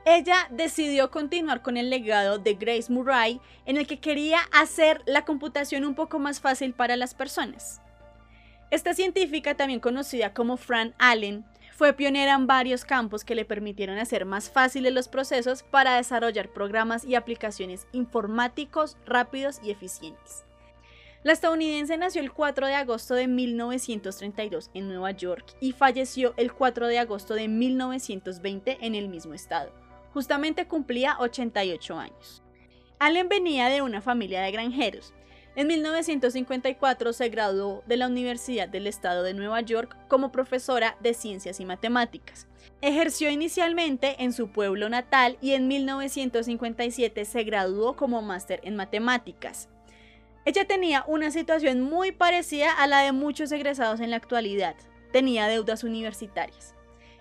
Ella 0.05 0.47
decidió 0.51 1.11
continuar 1.11 1.61
con 1.61 1.75
el 1.75 1.89
legado 1.89 2.37
de 2.37 2.53
Grace 2.53 2.89
Murray 2.89 3.41
en 3.65 3.75
el 3.75 3.85
que 3.85 3.99
quería 3.99 4.39
hacer 4.53 5.01
la 5.05 5.25
computación 5.25 5.83
un 5.83 5.95
poco 5.95 6.17
más 6.17 6.39
fácil 6.39 6.73
para 6.73 6.95
las 6.95 7.13
personas. 7.13 7.81
Esta 8.71 8.93
científica, 8.93 9.55
también 9.55 9.81
conocida 9.81 10.33
como 10.33 10.55
Fran 10.55 10.95
Allen, 10.97 11.43
fue 11.73 11.91
pionera 11.91 12.35
en 12.35 12.47
varios 12.47 12.85
campos 12.85 13.25
que 13.25 13.35
le 13.35 13.43
permitieron 13.43 13.97
hacer 13.97 14.23
más 14.23 14.49
fáciles 14.49 14.93
los 14.93 15.09
procesos 15.09 15.63
para 15.63 15.97
desarrollar 15.97 16.53
programas 16.53 17.03
y 17.03 17.15
aplicaciones 17.15 17.85
informáticos 17.91 18.97
rápidos 19.05 19.59
y 19.61 19.71
eficientes. 19.71 20.45
La 21.23 21.33
estadounidense 21.33 21.97
nació 21.97 22.21
el 22.21 22.31
4 22.31 22.67
de 22.67 22.75
agosto 22.75 23.13
de 23.13 23.27
1932 23.27 24.71
en 24.73 24.87
Nueva 24.87 25.11
York 25.11 25.53
y 25.59 25.73
falleció 25.73 26.33
el 26.37 26.53
4 26.53 26.87
de 26.87 26.99
agosto 26.99 27.33
de 27.33 27.49
1920 27.49 28.77
en 28.79 28.95
el 28.95 29.09
mismo 29.09 29.33
estado. 29.33 29.73
Justamente 30.13 30.67
cumplía 30.67 31.17
88 31.19 31.99
años. 31.99 32.41
Allen 32.99 33.27
venía 33.27 33.67
de 33.67 33.81
una 33.81 33.99
familia 33.99 34.41
de 34.41 34.51
granjeros, 34.51 35.13
en 35.55 35.67
1954 35.67 37.13
se 37.13 37.29
graduó 37.29 37.83
de 37.85 37.97
la 37.97 38.07
Universidad 38.07 38.69
del 38.69 38.87
Estado 38.87 39.21
de 39.23 39.33
Nueva 39.33 39.59
York 39.61 39.97
como 40.07 40.31
profesora 40.31 40.95
de 41.01 41.13
ciencias 41.13 41.59
y 41.59 41.65
matemáticas. 41.65 42.47
Ejerció 42.81 43.29
inicialmente 43.29 44.23
en 44.23 44.31
su 44.31 44.51
pueblo 44.51 44.87
natal 44.87 45.37
y 45.41 45.51
en 45.51 45.67
1957 45.67 47.25
se 47.25 47.43
graduó 47.43 47.95
como 47.95 48.21
máster 48.21 48.61
en 48.63 48.77
matemáticas. 48.77 49.67
Ella 50.45 50.65
tenía 50.65 51.03
una 51.07 51.31
situación 51.31 51.81
muy 51.81 52.11
parecida 52.11 52.71
a 52.71 52.87
la 52.87 53.01
de 53.01 53.11
muchos 53.11 53.51
egresados 53.51 53.99
en 53.99 54.09
la 54.09 54.15
actualidad. 54.15 54.75
Tenía 55.11 55.47
deudas 55.47 55.83
universitarias. 55.83 56.75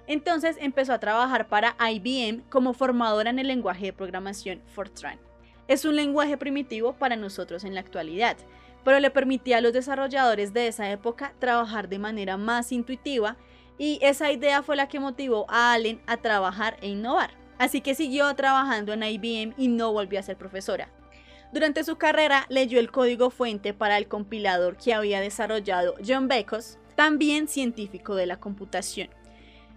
Entonces 0.06 0.56
empezó 0.60 0.92
a 0.92 1.00
trabajar 1.00 1.48
para 1.48 1.76
IBM 1.78 2.42
como 2.48 2.72
formadora 2.74 3.30
en 3.30 3.38
el 3.38 3.48
lenguaje 3.48 3.86
de 3.86 3.92
programación 3.92 4.62
Fortran. 4.66 5.29
Es 5.70 5.84
un 5.84 5.94
lenguaje 5.94 6.36
primitivo 6.36 6.94
para 6.94 7.14
nosotros 7.14 7.62
en 7.62 7.74
la 7.74 7.80
actualidad, 7.80 8.36
pero 8.82 8.98
le 8.98 9.12
permitía 9.12 9.58
a 9.58 9.60
los 9.60 9.72
desarrolladores 9.72 10.52
de 10.52 10.66
esa 10.66 10.90
época 10.90 11.32
trabajar 11.38 11.88
de 11.88 12.00
manera 12.00 12.36
más 12.36 12.72
intuitiva 12.72 13.36
y 13.78 14.00
esa 14.02 14.32
idea 14.32 14.64
fue 14.64 14.74
la 14.74 14.88
que 14.88 14.98
motivó 14.98 15.46
a 15.48 15.72
Allen 15.72 16.02
a 16.08 16.16
trabajar 16.16 16.76
e 16.82 16.88
innovar. 16.88 17.30
Así 17.56 17.82
que 17.82 17.94
siguió 17.94 18.34
trabajando 18.34 18.92
en 18.92 19.04
IBM 19.04 19.54
y 19.56 19.68
no 19.68 19.92
volvió 19.92 20.18
a 20.18 20.24
ser 20.24 20.36
profesora. 20.36 20.88
Durante 21.52 21.84
su 21.84 21.98
carrera 21.98 22.46
leyó 22.48 22.80
el 22.80 22.90
código 22.90 23.30
fuente 23.30 23.72
para 23.72 23.96
el 23.96 24.08
compilador 24.08 24.76
que 24.76 24.92
había 24.92 25.20
desarrollado 25.20 25.94
John 26.04 26.26
Beckos, 26.26 26.78
también 26.96 27.46
científico 27.46 28.16
de 28.16 28.26
la 28.26 28.40
computación. 28.40 29.10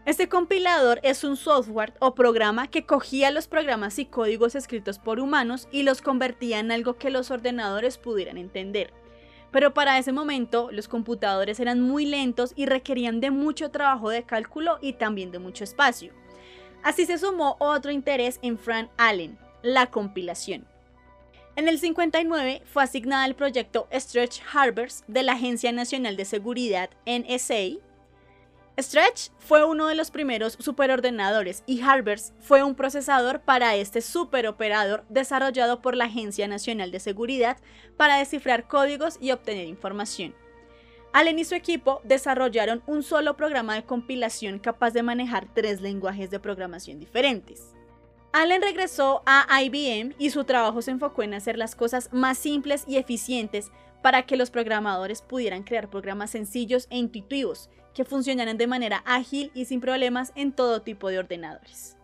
Este 0.05 0.27
compilador 0.27 0.99
es 1.01 1.23
un 1.23 1.37
software 1.37 1.93
o 1.99 2.13
programa 2.13 2.67
que 2.67 2.85
cogía 2.85 3.31
los 3.31 3.47
programas 3.47 3.97
y 3.99 4.05
códigos 4.05 4.53
escritos 4.53 4.99
por 4.99 5.21
humanos 5.21 5.69
y 5.71 5.83
los 5.83 6.01
convertía 6.01 6.59
en 6.59 6.73
algo 6.73 6.97
que 6.97 7.09
los 7.09 7.31
ordenadores 7.31 7.97
pudieran 7.97 8.37
entender. 8.37 8.91
Pero 9.51 9.73
para 9.73 9.97
ese 9.97 10.11
momento 10.11 10.69
los 10.73 10.89
computadores 10.89 11.61
eran 11.61 11.79
muy 11.79 12.05
lentos 12.05 12.51
y 12.57 12.65
requerían 12.65 13.21
de 13.21 13.31
mucho 13.31 13.71
trabajo 13.71 14.09
de 14.09 14.23
cálculo 14.23 14.77
y 14.81 14.93
también 14.93 15.31
de 15.31 15.39
mucho 15.39 15.63
espacio. 15.63 16.11
Así 16.83 17.05
se 17.05 17.17
sumó 17.17 17.55
otro 17.59 17.89
interés 17.89 18.39
en 18.41 18.59
Frank 18.59 18.89
Allen, 18.97 19.39
la 19.61 19.85
compilación. 19.85 20.67
En 21.55 21.69
el 21.69 21.79
59 21.79 22.61
fue 22.65 22.83
asignada 22.83 23.23
al 23.23 23.35
proyecto 23.35 23.87
Stretch 23.93 24.41
Harbors 24.53 25.05
de 25.07 25.23
la 25.23 25.33
Agencia 25.33 25.71
Nacional 25.71 26.17
de 26.17 26.25
Seguridad 26.25 26.89
NSA 27.05 27.79
Stretch 28.79 29.29
fue 29.37 29.63
uno 29.63 29.85
de 29.85 29.93
los 29.93 30.09
primeros 30.09 30.57
superordenadores 30.59 31.63
y 31.67 31.81
Harbers 31.81 32.33
fue 32.39 32.63
un 32.63 32.73
procesador 32.73 33.41
para 33.41 33.75
este 33.75 34.01
superoperador 34.01 35.05
desarrollado 35.09 35.81
por 35.81 35.95
la 35.95 36.05
Agencia 36.05 36.47
Nacional 36.47 36.91
de 36.91 36.99
Seguridad 36.99 37.57
para 37.97 38.17
descifrar 38.17 38.67
códigos 38.67 39.19
y 39.21 39.29
obtener 39.29 39.67
información. 39.67 40.33
Allen 41.11 41.37
y 41.37 41.45
su 41.45 41.53
equipo 41.53 42.01
desarrollaron 42.03 42.81
un 42.87 43.03
solo 43.03 43.37
programa 43.37 43.75
de 43.75 43.83
compilación 43.83 44.57
capaz 44.57 44.89
de 44.89 45.03
manejar 45.03 45.47
tres 45.53 45.79
lenguajes 45.79 46.31
de 46.31 46.39
programación 46.39 46.99
diferentes. 46.99 47.75
Allen 48.31 48.63
regresó 48.63 49.21
a 49.27 49.61
IBM 49.61 50.15
y 50.17 50.31
su 50.31 50.45
trabajo 50.45 50.81
se 50.81 50.89
enfocó 50.89 51.21
en 51.21 51.35
hacer 51.35 51.59
las 51.59 51.75
cosas 51.75 52.09
más 52.11 52.39
simples 52.39 52.85
y 52.87 52.97
eficientes 52.97 53.71
para 54.01 54.23
que 54.23 54.35
los 54.35 54.49
programadores 54.49 55.21
pudieran 55.21 55.61
crear 55.61 55.91
programas 55.91 56.31
sencillos 56.31 56.87
e 56.89 56.97
intuitivos 56.97 57.69
que 57.93 58.05
funcionaran 58.05 58.57
de 58.57 58.67
manera 58.67 59.03
ágil 59.05 59.51
y 59.53 59.65
sin 59.65 59.81
problemas 59.81 60.31
en 60.35 60.51
todo 60.51 60.81
tipo 60.81 61.09
de 61.09 61.19
ordenadores. 61.19 61.97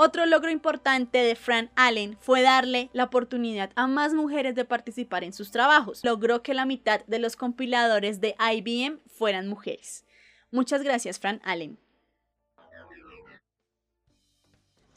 Otro 0.00 0.26
logro 0.26 0.48
importante 0.48 1.18
de 1.18 1.34
Fran 1.34 1.70
Allen 1.74 2.16
fue 2.20 2.42
darle 2.42 2.88
la 2.92 3.02
oportunidad 3.02 3.70
a 3.74 3.88
más 3.88 4.14
mujeres 4.14 4.54
de 4.54 4.64
participar 4.64 5.24
en 5.24 5.32
sus 5.32 5.50
trabajos. 5.50 6.04
Logró 6.04 6.40
que 6.40 6.54
la 6.54 6.66
mitad 6.66 7.00
de 7.06 7.18
los 7.18 7.34
compiladores 7.34 8.20
de 8.20 8.36
IBM 8.38 9.00
fueran 9.08 9.48
mujeres. 9.48 10.04
Muchas 10.52 10.84
gracias, 10.84 11.18
Fran 11.18 11.40
Allen. 11.42 11.80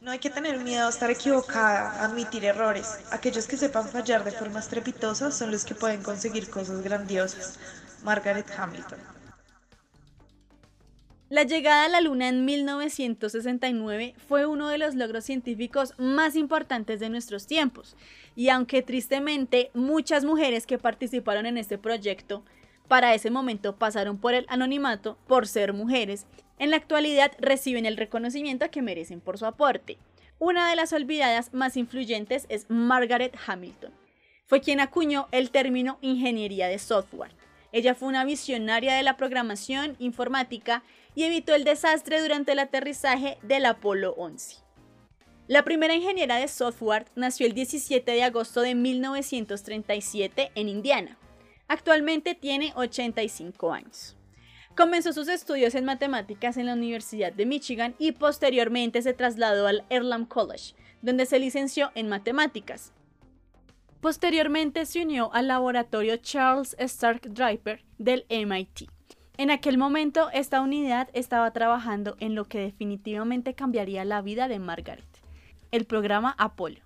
No 0.02 0.12
hay 0.12 0.20
que 0.20 0.30
tener 0.30 0.60
miedo 0.60 0.86
a 0.86 0.90
estar 0.90 1.10
equivocada, 1.10 1.92
a 1.92 2.06
admitir 2.06 2.46
errores. 2.46 3.00
Aquellos 3.12 3.48
que 3.48 3.58
sepan 3.58 3.88
fallar 3.88 4.24
de 4.24 4.32
forma 4.32 4.60
estrepitosa 4.60 5.32
son 5.32 5.50
los 5.50 5.66
que 5.66 5.74
pueden 5.74 6.04
conseguir 6.04 6.48
cosas 6.50 6.84
grandiosas. 6.84 7.58
Margaret 8.04 8.46
Hamilton. 8.56 9.00
La 11.32 11.44
llegada 11.44 11.86
a 11.86 11.88
la 11.88 12.02
Luna 12.02 12.28
en 12.28 12.44
1969 12.44 14.16
fue 14.28 14.46
uno 14.46 14.68
de 14.68 14.78
los 14.78 14.96
logros 14.96 15.24
científicos 15.24 15.94
más 15.98 16.36
importantes 16.36 17.00
de 17.00 17.08
nuestros 17.08 17.48
tiempos, 17.48 17.96
y 18.36 18.50
aunque 18.50 18.82
tristemente 18.82 19.72
muchas 19.74 20.26
mujeres 20.26 20.68
que 20.68 20.78
participaron 20.78 21.46
en 21.46 21.58
este 21.58 21.78
proyecto 21.78 22.44
para 22.90 23.14
ese 23.14 23.32
momento 23.32 23.78
pasaron 23.78 24.18
por 24.18 24.34
el 24.34 24.46
anonimato 24.50 25.18
por 25.26 25.48
ser 25.48 25.72
mujeres, 25.72 26.26
en 26.60 26.70
la 26.70 26.76
actualidad 26.76 27.32
reciben 27.40 27.86
el 27.86 27.96
reconocimiento 27.96 28.70
que 28.70 28.82
merecen 28.82 29.22
por 29.22 29.38
su 29.38 29.46
aporte. 29.46 29.98
Una 30.38 30.70
de 30.70 30.76
las 30.76 30.92
olvidadas 30.92 31.54
más 31.54 31.78
influyentes 31.78 32.46
es 32.50 32.66
Margaret 32.68 33.38
Hamilton. 33.48 33.94
Fue 34.48 34.60
quien 34.60 34.82
acuñó 34.82 35.30
el 35.32 35.50
término 35.50 35.98
ingeniería 36.02 36.68
de 36.68 36.78
software. 36.78 37.32
Ella 37.72 37.96
fue 37.96 38.10
una 38.10 38.26
visionaria 38.26 38.96
de 38.96 39.04
la 39.04 39.16
programación 39.16 39.96
informática 39.98 40.84
y 41.16 41.24
evitó 41.24 41.54
el 41.56 41.64
desastre 41.64 42.22
durante 42.22 42.54
el 42.54 42.60
aterrizaje 42.60 43.38
del 43.42 43.66
Apolo 43.66 44.14
11. 44.18 44.58
La 45.48 45.64
primera 45.64 45.94
ingeniera 45.94 46.38
de 46.38 46.48
software 46.48 47.08
nació 47.16 47.46
el 47.46 47.54
17 47.54 48.10
de 48.10 48.24
agosto 48.24 48.62
de 48.62 48.76
1937 48.76 50.52
en 50.56 50.70
Indiana. 50.70 51.18
Actualmente 51.68 52.36
tiene 52.36 52.72
85 52.76 53.74
años. 53.74 54.16
Comenzó 54.76 55.12
sus 55.12 55.28
estudios 55.28 55.76
en 55.76 55.84
matemáticas 55.84 56.56
en 56.56 56.68
la 56.68 56.74
Universidad 56.74 57.34
de 57.34 57.46
Michigan 57.46 57.96
y 58.00 58.14
posteriormente 58.14 59.02
se 59.02 59.14
trasladó 59.14 59.68
al 59.68 59.84
Earlham 59.90 60.26
College, 60.26 60.76
donde 61.02 61.26
se 61.26 61.40
licenció 61.40 61.92
en 61.96 62.08
matemáticas. 62.08 62.94
Posteriormente 64.00 64.86
se 64.86 65.04
unió 65.04 65.34
al 65.34 65.48
laboratorio 65.48 66.16
Charles 66.18 66.76
Stark 66.80 67.22
Draper 67.34 67.84
del 67.98 68.26
MIT. 68.30 68.90
En 69.42 69.50
aquel 69.50 69.80
momento 69.80 70.30
esta 70.34 70.62
unidad 70.62 71.10
estaba 71.14 71.50
trabajando 71.50 72.16
en 72.20 72.36
lo 72.36 72.48
que 72.48 72.60
definitivamente 72.60 73.56
cambiaría 73.56 74.06
la 74.06 74.22
vida 74.22 74.48
de 74.48 74.60
Margaret, 74.60 75.04
el 75.72 75.86
programa 75.86 76.36
Apolo. 76.38 76.80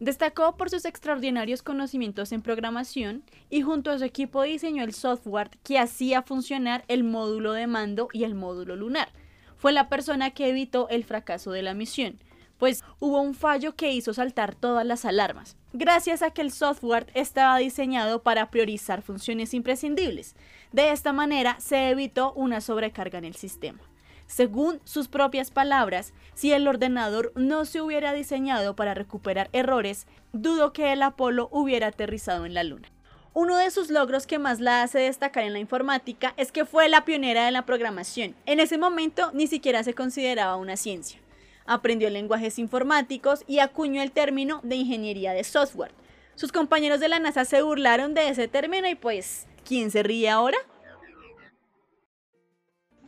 Destacó 0.00 0.56
por 0.56 0.68
sus 0.68 0.84
extraordinarios 0.84 1.62
conocimientos 1.62 2.32
en 2.32 2.42
programación 2.42 3.22
y 3.50 3.62
junto 3.62 3.92
a 3.92 3.98
su 3.98 4.04
equipo 4.04 4.42
diseñó 4.42 4.82
el 4.82 4.94
software 4.94 5.50
que 5.62 5.78
hacía 5.78 6.22
funcionar 6.22 6.84
el 6.88 7.04
módulo 7.04 7.52
de 7.52 7.68
mando 7.68 8.08
y 8.12 8.24
el 8.24 8.34
módulo 8.34 8.74
lunar. 8.74 9.10
Fue 9.56 9.72
la 9.72 9.88
persona 9.88 10.32
que 10.32 10.48
evitó 10.48 10.88
el 10.88 11.04
fracaso 11.04 11.52
de 11.52 11.62
la 11.62 11.74
misión, 11.74 12.18
pues 12.58 12.84
hubo 13.00 13.20
un 13.20 13.34
fallo 13.34 13.74
que 13.74 13.92
hizo 13.92 14.14
saltar 14.14 14.54
todas 14.54 14.86
las 14.86 15.04
alarmas, 15.04 15.56
gracias 15.72 16.22
a 16.22 16.30
que 16.30 16.42
el 16.42 16.52
software 16.52 17.06
estaba 17.14 17.58
diseñado 17.58 18.22
para 18.22 18.50
priorizar 18.50 19.02
funciones 19.02 19.54
imprescindibles. 19.54 20.34
De 20.72 20.90
esta 20.90 21.12
manera 21.12 21.56
se 21.60 21.90
evitó 21.90 22.32
una 22.32 22.60
sobrecarga 22.60 23.18
en 23.18 23.24
el 23.24 23.34
sistema. 23.34 23.80
Según 24.26 24.80
sus 24.84 25.06
propias 25.06 25.50
palabras, 25.50 26.12
si 26.34 26.52
el 26.52 26.66
ordenador 26.66 27.32
no 27.36 27.64
se 27.64 27.80
hubiera 27.80 28.12
diseñado 28.12 28.74
para 28.74 28.94
recuperar 28.94 29.48
errores, 29.52 30.06
dudo 30.32 30.72
que 30.72 30.92
el 30.92 31.02
Apolo 31.02 31.48
hubiera 31.52 31.88
aterrizado 31.88 32.44
en 32.44 32.54
la 32.54 32.64
Luna. 32.64 32.88
Uno 33.34 33.56
de 33.56 33.70
sus 33.70 33.90
logros 33.90 34.26
que 34.26 34.38
más 34.38 34.60
la 34.60 34.82
hace 34.82 34.98
destacar 34.98 35.44
en 35.44 35.52
la 35.52 35.58
informática 35.58 36.32
es 36.38 36.50
que 36.52 36.64
fue 36.64 36.88
la 36.88 37.04
pionera 37.04 37.44
de 37.44 37.50
la 37.50 37.66
programación. 37.66 38.34
En 38.46 38.60
ese 38.60 38.78
momento 38.78 39.30
ni 39.34 39.46
siquiera 39.46 39.84
se 39.84 39.94
consideraba 39.94 40.56
una 40.56 40.76
ciencia. 40.76 41.20
Aprendió 41.66 42.10
lenguajes 42.10 42.58
informáticos 42.58 43.44
y 43.46 43.58
acuñó 43.58 44.02
el 44.02 44.12
término 44.12 44.60
de 44.62 44.76
ingeniería 44.76 45.32
de 45.32 45.44
software. 45.44 45.92
Sus 46.34 46.52
compañeros 46.52 47.00
de 47.00 47.08
la 47.08 47.18
NASA 47.18 47.44
se 47.44 47.62
burlaron 47.62 48.14
de 48.14 48.28
ese 48.28 48.46
término 48.46 48.88
y 48.88 48.94
pues, 48.94 49.46
¿quién 49.64 49.90
se 49.90 50.02
ríe 50.02 50.28
ahora? 50.28 50.58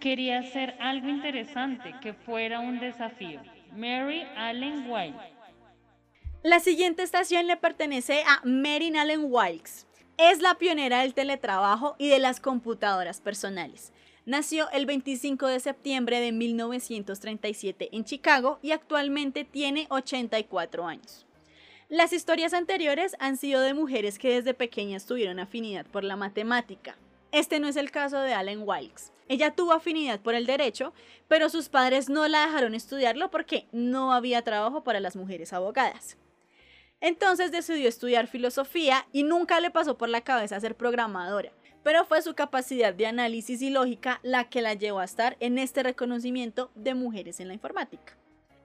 Quería 0.00 0.38
hacer 0.38 0.76
algo 0.80 1.08
interesante, 1.08 1.94
que 2.00 2.14
fuera 2.14 2.60
un 2.60 2.78
desafío. 2.78 3.40
Mary 3.72 4.22
Allen 4.36 4.90
Wilkes. 4.90 5.20
La 6.42 6.60
siguiente 6.60 7.02
estación 7.02 7.46
le 7.48 7.56
pertenece 7.56 8.22
a 8.26 8.40
Mary 8.44 8.96
Allen 8.96 9.24
Wilkes. 9.24 9.86
Es 10.16 10.40
la 10.40 10.54
pionera 10.54 11.00
del 11.00 11.14
teletrabajo 11.14 11.96
y 11.98 12.08
de 12.08 12.20
las 12.20 12.40
computadoras 12.40 13.20
personales. 13.20 13.92
Nació 14.28 14.68
el 14.72 14.84
25 14.84 15.46
de 15.46 15.58
septiembre 15.58 16.20
de 16.20 16.32
1937 16.32 17.88
en 17.92 18.04
Chicago 18.04 18.58
y 18.60 18.72
actualmente 18.72 19.46
tiene 19.46 19.86
84 19.88 20.86
años. 20.86 21.24
Las 21.88 22.12
historias 22.12 22.52
anteriores 22.52 23.16
han 23.20 23.38
sido 23.38 23.62
de 23.62 23.72
mujeres 23.72 24.18
que 24.18 24.34
desde 24.34 24.52
pequeñas 24.52 25.06
tuvieron 25.06 25.38
afinidad 25.38 25.86
por 25.86 26.04
la 26.04 26.14
matemática. 26.16 26.98
Este 27.32 27.58
no 27.58 27.68
es 27.68 27.76
el 27.76 27.90
caso 27.90 28.20
de 28.20 28.34
Allen 28.34 28.64
Wilkes. 28.66 29.12
Ella 29.28 29.54
tuvo 29.54 29.72
afinidad 29.72 30.20
por 30.20 30.34
el 30.34 30.44
derecho, 30.44 30.92
pero 31.26 31.48
sus 31.48 31.70
padres 31.70 32.10
no 32.10 32.28
la 32.28 32.44
dejaron 32.44 32.74
estudiarlo 32.74 33.30
porque 33.30 33.66
no 33.72 34.12
había 34.12 34.42
trabajo 34.42 34.84
para 34.84 35.00
las 35.00 35.16
mujeres 35.16 35.54
abogadas. 35.54 36.18
Entonces 37.00 37.50
decidió 37.50 37.88
estudiar 37.88 38.26
filosofía 38.26 39.06
y 39.10 39.22
nunca 39.22 39.58
le 39.60 39.70
pasó 39.70 39.96
por 39.96 40.10
la 40.10 40.20
cabeza 40.20 40.60
ser 40.60 40.74
programadora, 40.76 41.50
pero 41.82 42.04
fue 42.04 42.22
su 42.22 42.34
capacidad 42.34 42.94
de 42.94 43.06
análisis 43.06 43.62
y 43.62 43.70
lógica 43.70 44.20
la 44.22 44.48
que 44.48 44.62
la 44.62 44.74
llevó 44.74 45.00
a 45.00 45.04
estar 45.04 45.36
en 45.40 45.58
este 45.58 45.82
reconocimiento 45.82 46.70
de 46.74 46.94
mujeres 46.94 47.40
en 47.40 47.48
la 47.48 47.54
informática. 47.54 48.16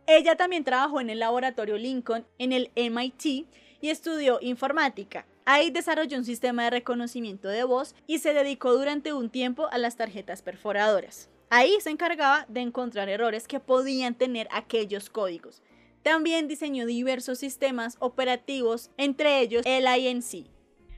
Ella 0.07 0.35
también 0.35 0.63
trabajó 0.63 0.99
en 0.99 1.09
el 1.09 1.19
laboratorio 1.19 1.77
Lincoln 1.77 2.25
en 2.37 2.51
el 2.51 2.71
MIT 2.75 3.47
y 3.81 3.89
estudió 3.89 4.39
informática, 4.41 5.25
Ahí 5.45 5.71
desarrolló 5.71 6.17
un 6.17 6.25
sistema 6.25 6.63
de 6.63 6.69
reconocimiento 6.69 7.49
de 7.49 7.65
voz 7.65 7.95
y 8.07 8.19
se 8.19 8.33
dedicó 8.33 8.73
durante 8.73 9.11
un 9.11 9.29
tiempo 9.29 9.67
a 9.71 9.77
las 9.77 9.97
tarjetas 9.97 10.41
perforadoras. 10.41 11.29
Ahí 11.49 11.77
se 11.81 11.89
encargaba 11.89 12.45
de 12.47 12.61
encontrar 12.61 13.09
errores 13.09 13.47
que 13.47 13.59
podían 13.59 14.15
tener 14.15 14.47
aquellos 14.51 15.09
códigos. 15.09 15.61
También 16.01 16.47
diseñó 16.47 16.85
diversos 16.85 17.39
sistemas 17.39 17.97
operativos, 17.99 18.89
entre 18.97 19.41
ellos 19.41 19.63
el 19.65 19.85
INC. 19.85 20.47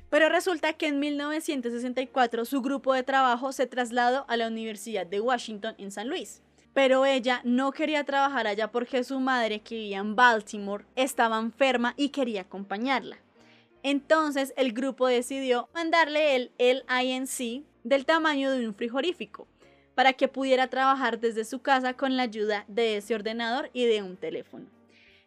Pero 0.10 0.30
resulta 0.30 0.74
que 0.74 0.88
en 0.88 1.00
1964 1.00 2.46
su 2.46 2.62
grupo 2.62 2.94
de 2.94 3.04
trabajo 3.04 3.52
se 3.52 3.68
trasladó 3.68 4.26
a 4.28 4.38
la 4.38 4.48
Universidad 4.48 5.06
de 5.06 5.20
Washington 5.20 5.76
en 5.78 5.92
San 5.92 6.10
Luis. 6.10 6.42
Pero 6.74 7.06
ella 7.06 7.42
no 7.44 7.72
quería 7.72 8.04
trabajar 8.04 8.48
allá 8.48 8.72
porque 8.72 9.04
su 9.04 9.20
madre, 9.20 9.62
que 9.62 9.76
vivía 9.76 10.00
en 10.00 10.16
Baltimore, 10.16 10.86
estaba 10.96 11.40
enferma 11.40 11.94
y 11.96 12.10
quería 12.10 12.42
acompañarla. 12.42 13.18
Entonces 13.82 14.54
el 14.58 14.74
grupo 14.74 15.08
decidió 15.08 15.70
mandarle 15.74 16.36
el, 16.36 16.52
el 16.58 16.84
INC 16.90 17.64
del 17.84 18.06
tamaño 18.06 18.52
de 18.52 18.68
un 18.68 18.74
frigorífico 18.74 19.48
para 19.94 20.14
que 20.14 20.28
pudiera 20.28 20.68
trabajar 20.68 21.20
desde 21.20 21.46
su 21.46 21.60
casa 21.60 21.94
con 21.94 22.18
la 22.18 22.24
ayuda 22.24 22.66
de 22.68 22.98
ese 22.98 23.16
ordenador 23.16 23.70
y 23.74 23.86
de 23.86 24.04
un 24.04 24.18
teléfono. 24.18 24.75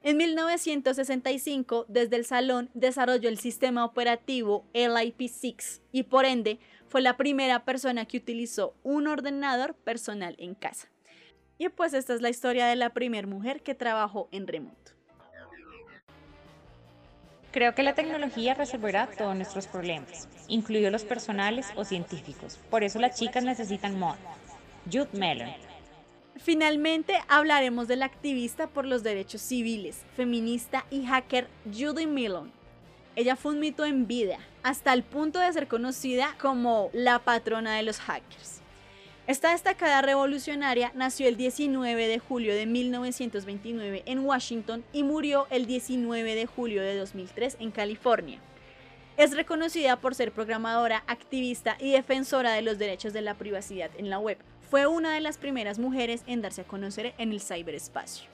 En 0.08 0.16
1965, 0.16 1.84
desde 1.86 2.16
el 2.16 2.24
salón, 2.24 2.70
desarrolló 2.72 3.28
el 3.28 3.38
sistema 3.38 3.84
operativo 3.84 4.64
LIP6 4.72 5.82
y 5.92 6.04
por 6.04 6.24
ende 6.24 6.58
fue 6.88 7.02
la 7.02 7.18
primera 7.18 7.66
persona 7.66 8.06
que 8.06 8.16
utilizó 8.16 8.74
un 8.82 9.06
ordenador 9.06 9.74
personal 9.74 10.34
en 10.38 10.54
casa. 10.54 10.88
Y 11.58 11.68
pues 11.68 11.92
esta 11.92 12.14
es 12.14 12.22
la 12.22 12.30
historia 12.30 12.68
de 12.68 12.76
la 12.76 12.94
primera 12.94 13.28
mujer 13.28 13.60
que 13.60 13.74
trabajó 13.74 14.30
en 14.32 14.46
remoto. 14.46 14.92
Creo 17.52 17.74
que 17.74 17.82
la 17.82 17.94
tecnología 17.94 18.54
resolverá 18.54 19.08
todos 19.08 19.36
nuestros 19.36 19.66
problemas, 19.66 20.26
incluidos 20.48 20.90
los 20.90 21.04
personales 21.04 21.66
o 21.76 21.84
científicos. 21.84 22.58
Por 22.70 22.82
eso 22.82 22.98
las 22.98 23.18
chicas 23.18 23.44
necesitan 23.44 23.98
mod. 23.98 24.16
Jude 24.90 25.10
Mellon. 25.12 25.67
Finalmente 26.38 27.14
hablaremos 27.26 27.88
de 27.88 27.96
la 27.96 28.06
activista 28.06 28.68
por 28.68 28.84
los 28.84 29.02
derechos 29.02 29.40
civiles, 29.40 30.04
feminista 30.16 30.86
y 30.88 31.04
hacker 31.04 31.48
Judy 31.64 32.06
Mellon. 32.06 32.52
Ella 33.16 33.34
fue 33.34 33.52
un 33.52 33.60
mito 33.60 33.84
en 33.84 34.06
vida, 34.06 34.38
hasta 34.62 34.92
el 34.92 35.02
punto 35.02 35.40
de 35.40 35.52
ser 35.52 35.66
conocida 35.66 36.36
como 36.40 36.90
la 36.92 37.18
patrona 37.18 37.74
de 37.74 37.82
los 37.82 37.98
hackers. 37.98 38.60
Esta 39.26 39.50
destacada 39.50 40.00
revolucionaria 40.00 40.92
nació 40.94 41.26
el 41.26 41.36
19 41.36 42.06
de 42.06 42.18
julio 42.20 42.54
de 42.54 42.66
1929 42.66 44.04
en 44.06 44.20
Washington 44.20 44.84
y 44.92 45.02
murió 45.02 45.48
el 45.50 45.66
19 45.66 46.34
de 46.36 46.46
julio 46.46 46.82
de 46.82 46.96
2003 46.96 47.56
en 47.58 47.72
California. 47.72 48.38
Es 49.16 49.34
reconocida 49.34 50.00
por 50.00 50.14
ser 50.14 50.30
programadora, 50.30 51.02
activista 51.08 51.76
y 51.80 51.90
defensora 51.90 52.52
de 52.52 52.62
los 52.62 52.78
derechos 52.78 53.12
de 53.12 53.22
la 53.22 53.34
privacidad 53.34 53.90
en 53.98 54.08
la 54.08 54.20
web. 54.20 54.38
Fue 54.70 54.86
una 54.86 55.14
de 55.14 55.20
las 55.20 55.38
primeras 55.38 55.78
mujeres 55.78 56.22
en 56.26 56.42
darse 56.42 56.60
a 56.60 56.66
conocer 56.66 57.14
en 57.16 57.32
el 57.32 57.40
ciberespacio. 57.40 58.28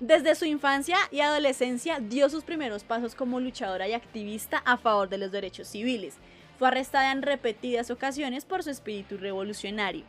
Desde 0.00 0.34
su 0.34 0.46
infancia 0.46 0.96
y 1.10 1.20
adolescencia 1.20 2.00
dio 2.00 2.28
sus 2.30 2.42
primeros 2.42 2.84
pasos 2.84 3.14
como 3.14 3.38
luchadora 3.38 3.86
y 3.86 3.92
activista 3.92 4.62
a 4.64 4.78
favor 4.78 5.08
de 5.08 5.18
los 5.18 5.30
derechos 5.30 5.68
civiles, 5.68 6.14
fue 6.58 6.68
arrestada 6.68 7.12
en 7.12 7.22
repetidas 7.22 7.90
ocasiones 7.90 8.44
por 8.44 8.62
su 8.62 8.70
espíritu 8.70 9.18
revolucionario. 9.18 10.04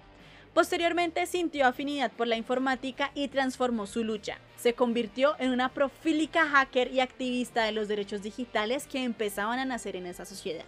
Posteriormente 0.54 1.26
sintió 1.26 1.68
afinidad 1.68 2.12
por 2.12 2.28
la 2.28 2.38
informática 2.38 3.12
y 3.14 3.28
transformó 3.28 3.86
su 3.86 4.04
lucha. 4.04 4.38
Se 4.56 4.76
convirtió 4.76 5.36
en 5.40 5.52
una 5.52 5.70
profílica 5.70 6.46
hacker 6.46 6.94
y 6.94 7.02
activista 7.02 7.64
de 7.64 7.72
los 7.72 7.88
derechos 7.88 8.22
digitales 8.22 8.88
que 8.88 9.04
empezaban 9.04 9.60
a 9.60 9.66
nacer 9.66 9.96
en 9.96 10.06
esa 10.06 10.26
sociedad. 10.26 10.66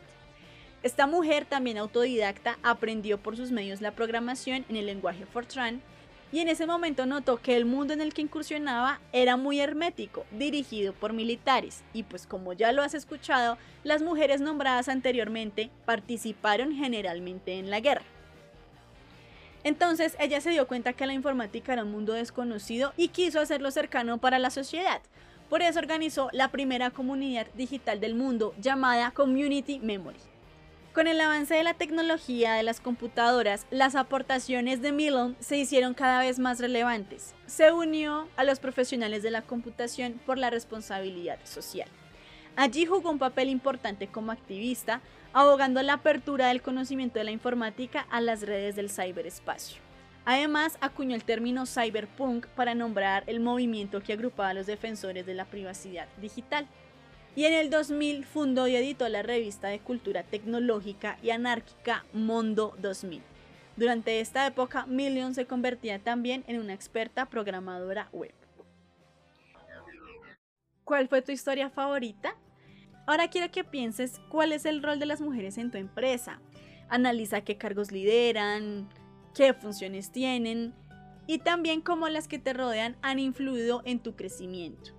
Esta 0.86 1.08
mujer, 1.08 1.46
también 1.46 1.80
autodidacta, 1.80 2.60
aprendió 2.62 3.18
por 3.18 3.36
sus 3.36 3.50
medios 3.50 3.82
la 3.82 3.90
programación 3.90 4.66
en 4.70 4.76
el 4.76 4.86
lenguaje 4.86 5.26
Fortran 5.26 5.82
y 6.32 6.42
en 6.42 6.48
ese 6.48 6.68
momento 6.68 7.08
notó 7.08 7.38
que 7.38 7.58
el 7.58 7.66
mundo 7.66 7.96
en 7.96 8.02
el 8.02 8.14
que 8.14 8.22
incursionaba 8.22 9.00
era 9.12 9.36
muy 9.36 9.60
hermético, 9.60 10.28
dirigido 10.30 10.94
por 10.94 11.12
militares, 11.12 11.82
y 11.92 12.04
pues 12.04 12.28
como 12.28 12.54
ya 12.54 12.72
lo 12.72 12.84
has 12.84 12.94
escuchado, 12.94 13.58
las 13.84 14.04
mujeres 14.04 14.42
nombradas 14.42 14.88
anteriormente 14.88 15.72
participaron 15.86 16.72
generalmente 16.72 17.58
en 17.58 17.72
la 17.72 17.80
guerra. 17.80 18.06
Entonces 19.64 20.16
ella 20.20 20.40
se 20.40 20.52
dio 20.52 20.68
cuenta 20.68 20.94
que 20.94 21.08
la 21.08 21.14
informática 21.14 21.74
era 21.74 21.84
un 21.84 21.92
mundo 21.92 22.14
desconocido 22.14 22.94
y 22.96 23.08
quiso 23.08 23.40
hacerlo 23.40 23.72
cercano 23.72 24.20
para 24.20 24.38
la 24.38 24.52
sociedad. 24.52 25.02
Por 25.50 25.64
eso 25.64 25.80
organizó 25.80 26.30
la 26.32 26.52
primera 26.52 26.92
comunidad 26.92 27.48
digital 27.56 28.00
del 28.00 28.14
mundo 28.14 28.54
llamada 28.62 29.10
Community 29.10 29.80
Memory. 29.80 30.35
Con 30.96 31.08
el 31.08 31.20
avance 31.20 31.54
de 31.54 31.64
la 31.66 31.74
tecnología 31.74 32.54
de 32.54 32.64
las 32.64 32.80
computadoras, 32.80 33.68
las 33.70 33.96
aportaciones 33.96 34.82
de 34.82 34.94
Milon 34.94 35.36
se 35.42 35.58
hicieron 35.58 35.94
cada 35.94 36.22
vez 36.22 36.40
más 36.40 36.62
relevantes. 36.62 37.36
Se 37.48 37.74
unió 37.74 38.30
a 38.38 38.46
los 38.46 38.62
profesionales 38.62 39.22
de 39.22 39.30
la 39.30 39.42
computación 39.42 40.14
por 40.26 40.38
la 40.38 40.50
responsabilidad 40.50 41.38
social. 41.44 41.90
Allí 42.56 42.86
jugó 42.86 43.12
un 43.12 43.20
papel 43.20 43.50
importante 43.50 44.08
como 44.08 44.32
activista, 44.32 45.02
abogando 45.34 45.84
la 45.84 45.96
apertura 45.96 46.48
del 46.48 46.62
conocimiento 46.62 47.20
de 47.20 47.26
la 47.26 47.32
informática 47.32 48.08
a 48.10 48.22
las 48.22 48.44
redes 48.44 48.78
del 48.78 48.90
ciberespacio. 48.90 49.80
Además, 50.24 50.78
acuñó 50.80 51.14
el 51.14 51.26
término 51.26 51.66
cyberpunk 51.66 52.48
para 52.56 52.74
nombrar 52.74 53.26
el 53.28 53.42
movimiento 53.42 54.02
que 54.02 54.14
agrupaba 54.14 54.52
a 54.52 54.54
los 54.54 54.66
defensores 54.66 55.26
de 55.26 55.34
la 55.34 55.44
privacidad 55.44 56.08
digital. 56.22 56.68
Y 57.36 57.46
en 57.46 57.54
el 57.54 57.70
2000 57.70 58.24
fundó 58.26 58.68
y 58.68 58.76
editó 58.76 59.10
la 59.10 59.22
revista 59.22 59.68
de 59.68 59.80
cultura 59.80 60.24
tecnológica 60.24 61.18
y 61.22 61.32
anárquica 61.32 62.06
Mondo 62.14 62.76
2000. 62.82 63.22
Durante 63.76 64.22
esta 64.22 64.48
época, 64.48 64.86
Million 64.86 65.36
se 65.36 65.46
convertía 65.46 66.00
también 66.00 66.46
en 66.48 66.60
una 66.60 66.74
experta 66.74 67.26
programadora 67.26 68.08
web. 68.14 68.34
¿Cuál 70.86 71.10
fue 71.10 71.22
tu 71.22 71.34
historia 71.34 71.70
favorita? 71.70 72.36
Ahora 73.06 73.28
quiero 73.28 73.52
que 73.52 73.64
pienses 73.64 74.22
cuál 74.30 74.54
es 74.54 74.66
el 74.66 74.82
rol 74.82 75.00
de 75.00 75.06
las 75.06 75.20
mujeres 75.20 75.58
en 75.58 75.72
tu 75.72 75.78
empresa. 75.78 76.40
Analiza 76.88 77.42
qué 77.42 77.58
cargos 77.58 77.92
lideran, 77.92 78.88
qué 79.34 79.54
funciones 79.54 80.12
tienen 80.12 80.74
y 81.28 81.40
también 81.40 81.82
cómo 81.82 82.08
las 82.08 82.28
que 82.28 82.40
te 82.40 82.54
rodean 82.54 82.96
han 83.02 83.20
influido 83.20 83.82
en 83.84 84.00
tu 84.00 84.16
crecimiento. 84.16 84.92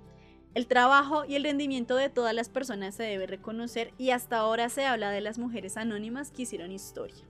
El 0.57 0.67
trabajo 0.67 1.27
y 1.27 1.35
el 1.35 1.45
rendimiento 1.45 1.97
de 1.97 2.09
todas 2.09 2.35
las 2.35 2.49
personas 2.49 2.95
se 2.95 3.03
debe 3.03 3.27
reconocer 3.27 3.93
y 3.99 4.09
hasta 4.09 4.39
ahora 4.39 4.71
se 4.71 4.87
habla 4.87 5.11
de 5.11 5.21
las 5.21 5.37
mujeres 5.37 5.77
anónimas 5.77 6.31
que 6.31 6.45
hicieron 6.45 6.73
historia. 6.73 7.27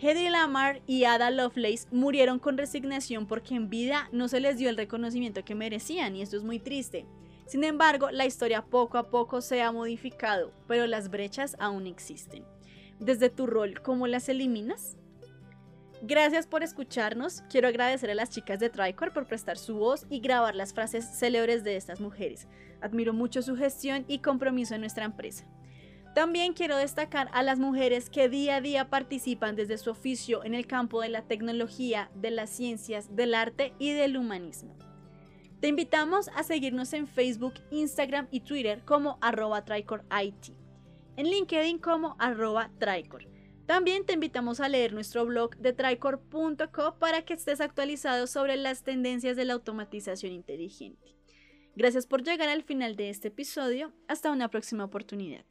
Hedy 0.00 0.30
Lamar 0.30 0.80
y 0.86 1.04
Ada 1.04 1.30
Lovelace 1.30 1.86
murieron 1.90 2.38
con 2.38 2.56
resignación 2.56 3.26
porque 3.26 3.54
en 3.54 3.68
vida 3.68 4.08
no 4.10 4.28
se 4.28 4.40
les 4.40 4.56
dio 4.56 4.70
el 4.70 4.78
reconocimiento 4.78 5.44
que 5.44 5.54
merecían 5.54 6.16
y 6.16 6.22
esto 6.22 6.38
es 6.38 6.44
muy 6.44 6.58
triste. 6.58 7.04
Sin 7.44 7.62
embargo, 7.62 8.10
la 8.10 8.24
historia 8.24 8.64
poco 8.64 8.96
a 8.96 9.10
poco 9.10 9.42
se 9.42 9.60
ha 9.60 9.70
modificado, 9.70 10.50
pero 10.66 10.86
las 10.86 11.10
brechas 11.10 11.56
aún 11.58 11.86
existen. 11.86 12.42
Desde 13.00 13.28
tu 13.28 13.46
rol, 13.46 13.82
¿cómo 13.82 14.06
las 14.06 14.30
eliminas? 14.30 14.96
Gracias 16.06 16.46
por 16.46 16.62
escucharnos. 16.62 17.40
Quiero 17.48 17.66
agradecer 17.66 18.10
a 18.10 18.14
las 18.14 18.28
chicas 18.28 18.60
de 18.60 18.68
Tricor 18.68 19.14
por 19.14 19.26
prestar 19.26 19.56
su 19.56 19.76
voz 19.76 20.04
y 20.10 20.20
grabar 20.20 20.54
las 20.54 20.74
frases 20.74 21.06
célebres 21.06 21.64
de 21.64 21.76
estas 21.76 21.98
mujeres. 21.98 22.46
Admiro 22.82 23.14
mucho 23.14 23.40
su 23.40 23.56
gestión 23.56 24.04
y 24.06 24.18
compromiso 24.18 24.74
en 24.74 24.82
nuestra 24.82 25.06
empresa. 25.06 25.46
También 26.14 26.52
quiero 26.52 26.76
destacar 26.76 27.30
a 27.32 27.42
las 27.42 27.58
mujeres 27.58 28.10
que 28.10 28.28
día 28.28 28.56
a 28.56 28.60
día 28.60 28.90
participan 28.90 29.56
desde 29.56 29.78
su 29.78 29.88
oficio 29.88 30.44
en 30.44 30.52
el 30.52 30.66
campo 30.66 31.00
de 31.00 31.08
la 31.08 31.22
tecnología, 31.22 32.10
de 32.14 32.32
las 32.32 32.50
ciencias, 32.50 33.16
del 33.16 33.34
arte 33.34 33.72
y 33.78 33.92
del 33.92 34.18
humanismo. 34.18 34.76
Te 35.60 35.68
invitamos 35.68 36.28
a 36.36 36.42
seguirnos 36.42 36.92
en 36.92 37.06
Facebook, 37.06 37.54
Instagram 37.70 38.28
y 38.30 38.40
Twitter 38.40 38.84
como 38.84 39.16
arroba 39.22 39.64
TricorIT, 39.64 40.50
en 41.16 41.30
LinkedIn 41.30 41.78
como 41.78 42.14
arroba 42.18 42.70
Tricor. 42.78 43.33
También 43.66 44.04
te 44.04 44.12
invitamos 44.12 44.60
a 44.60 44.68
leer 44.68 44.92
nuestro 44.92 45.24
blog 45.24 45.56
de 45.56 45.72
tricor.co 45.72 46.98
para 46.98 47.24
que 47.24 47.34
estés 47.34 47.60
actualizado 47.60 48.26
sobre 48.26 48.56
las 48.56 48.82
tendencias 48.82 49.36
de 49.36 49.46
la 49.46 49.54
automatización 49.54 50.32
inteligente. 50.32 51.14
Gracias 51.74 52.06
por 52.06 52.22
llegar 52.22 52.48
al 52.48 52.62
final 52.62 52.94
de 52.94 53.10
este 53.10 53.28
episodio. 53.28 53.92
Hasta 54.06 54.30
una 54.30 54.48
próxima 54.48 54.84
oportunidad. 54.84 55.44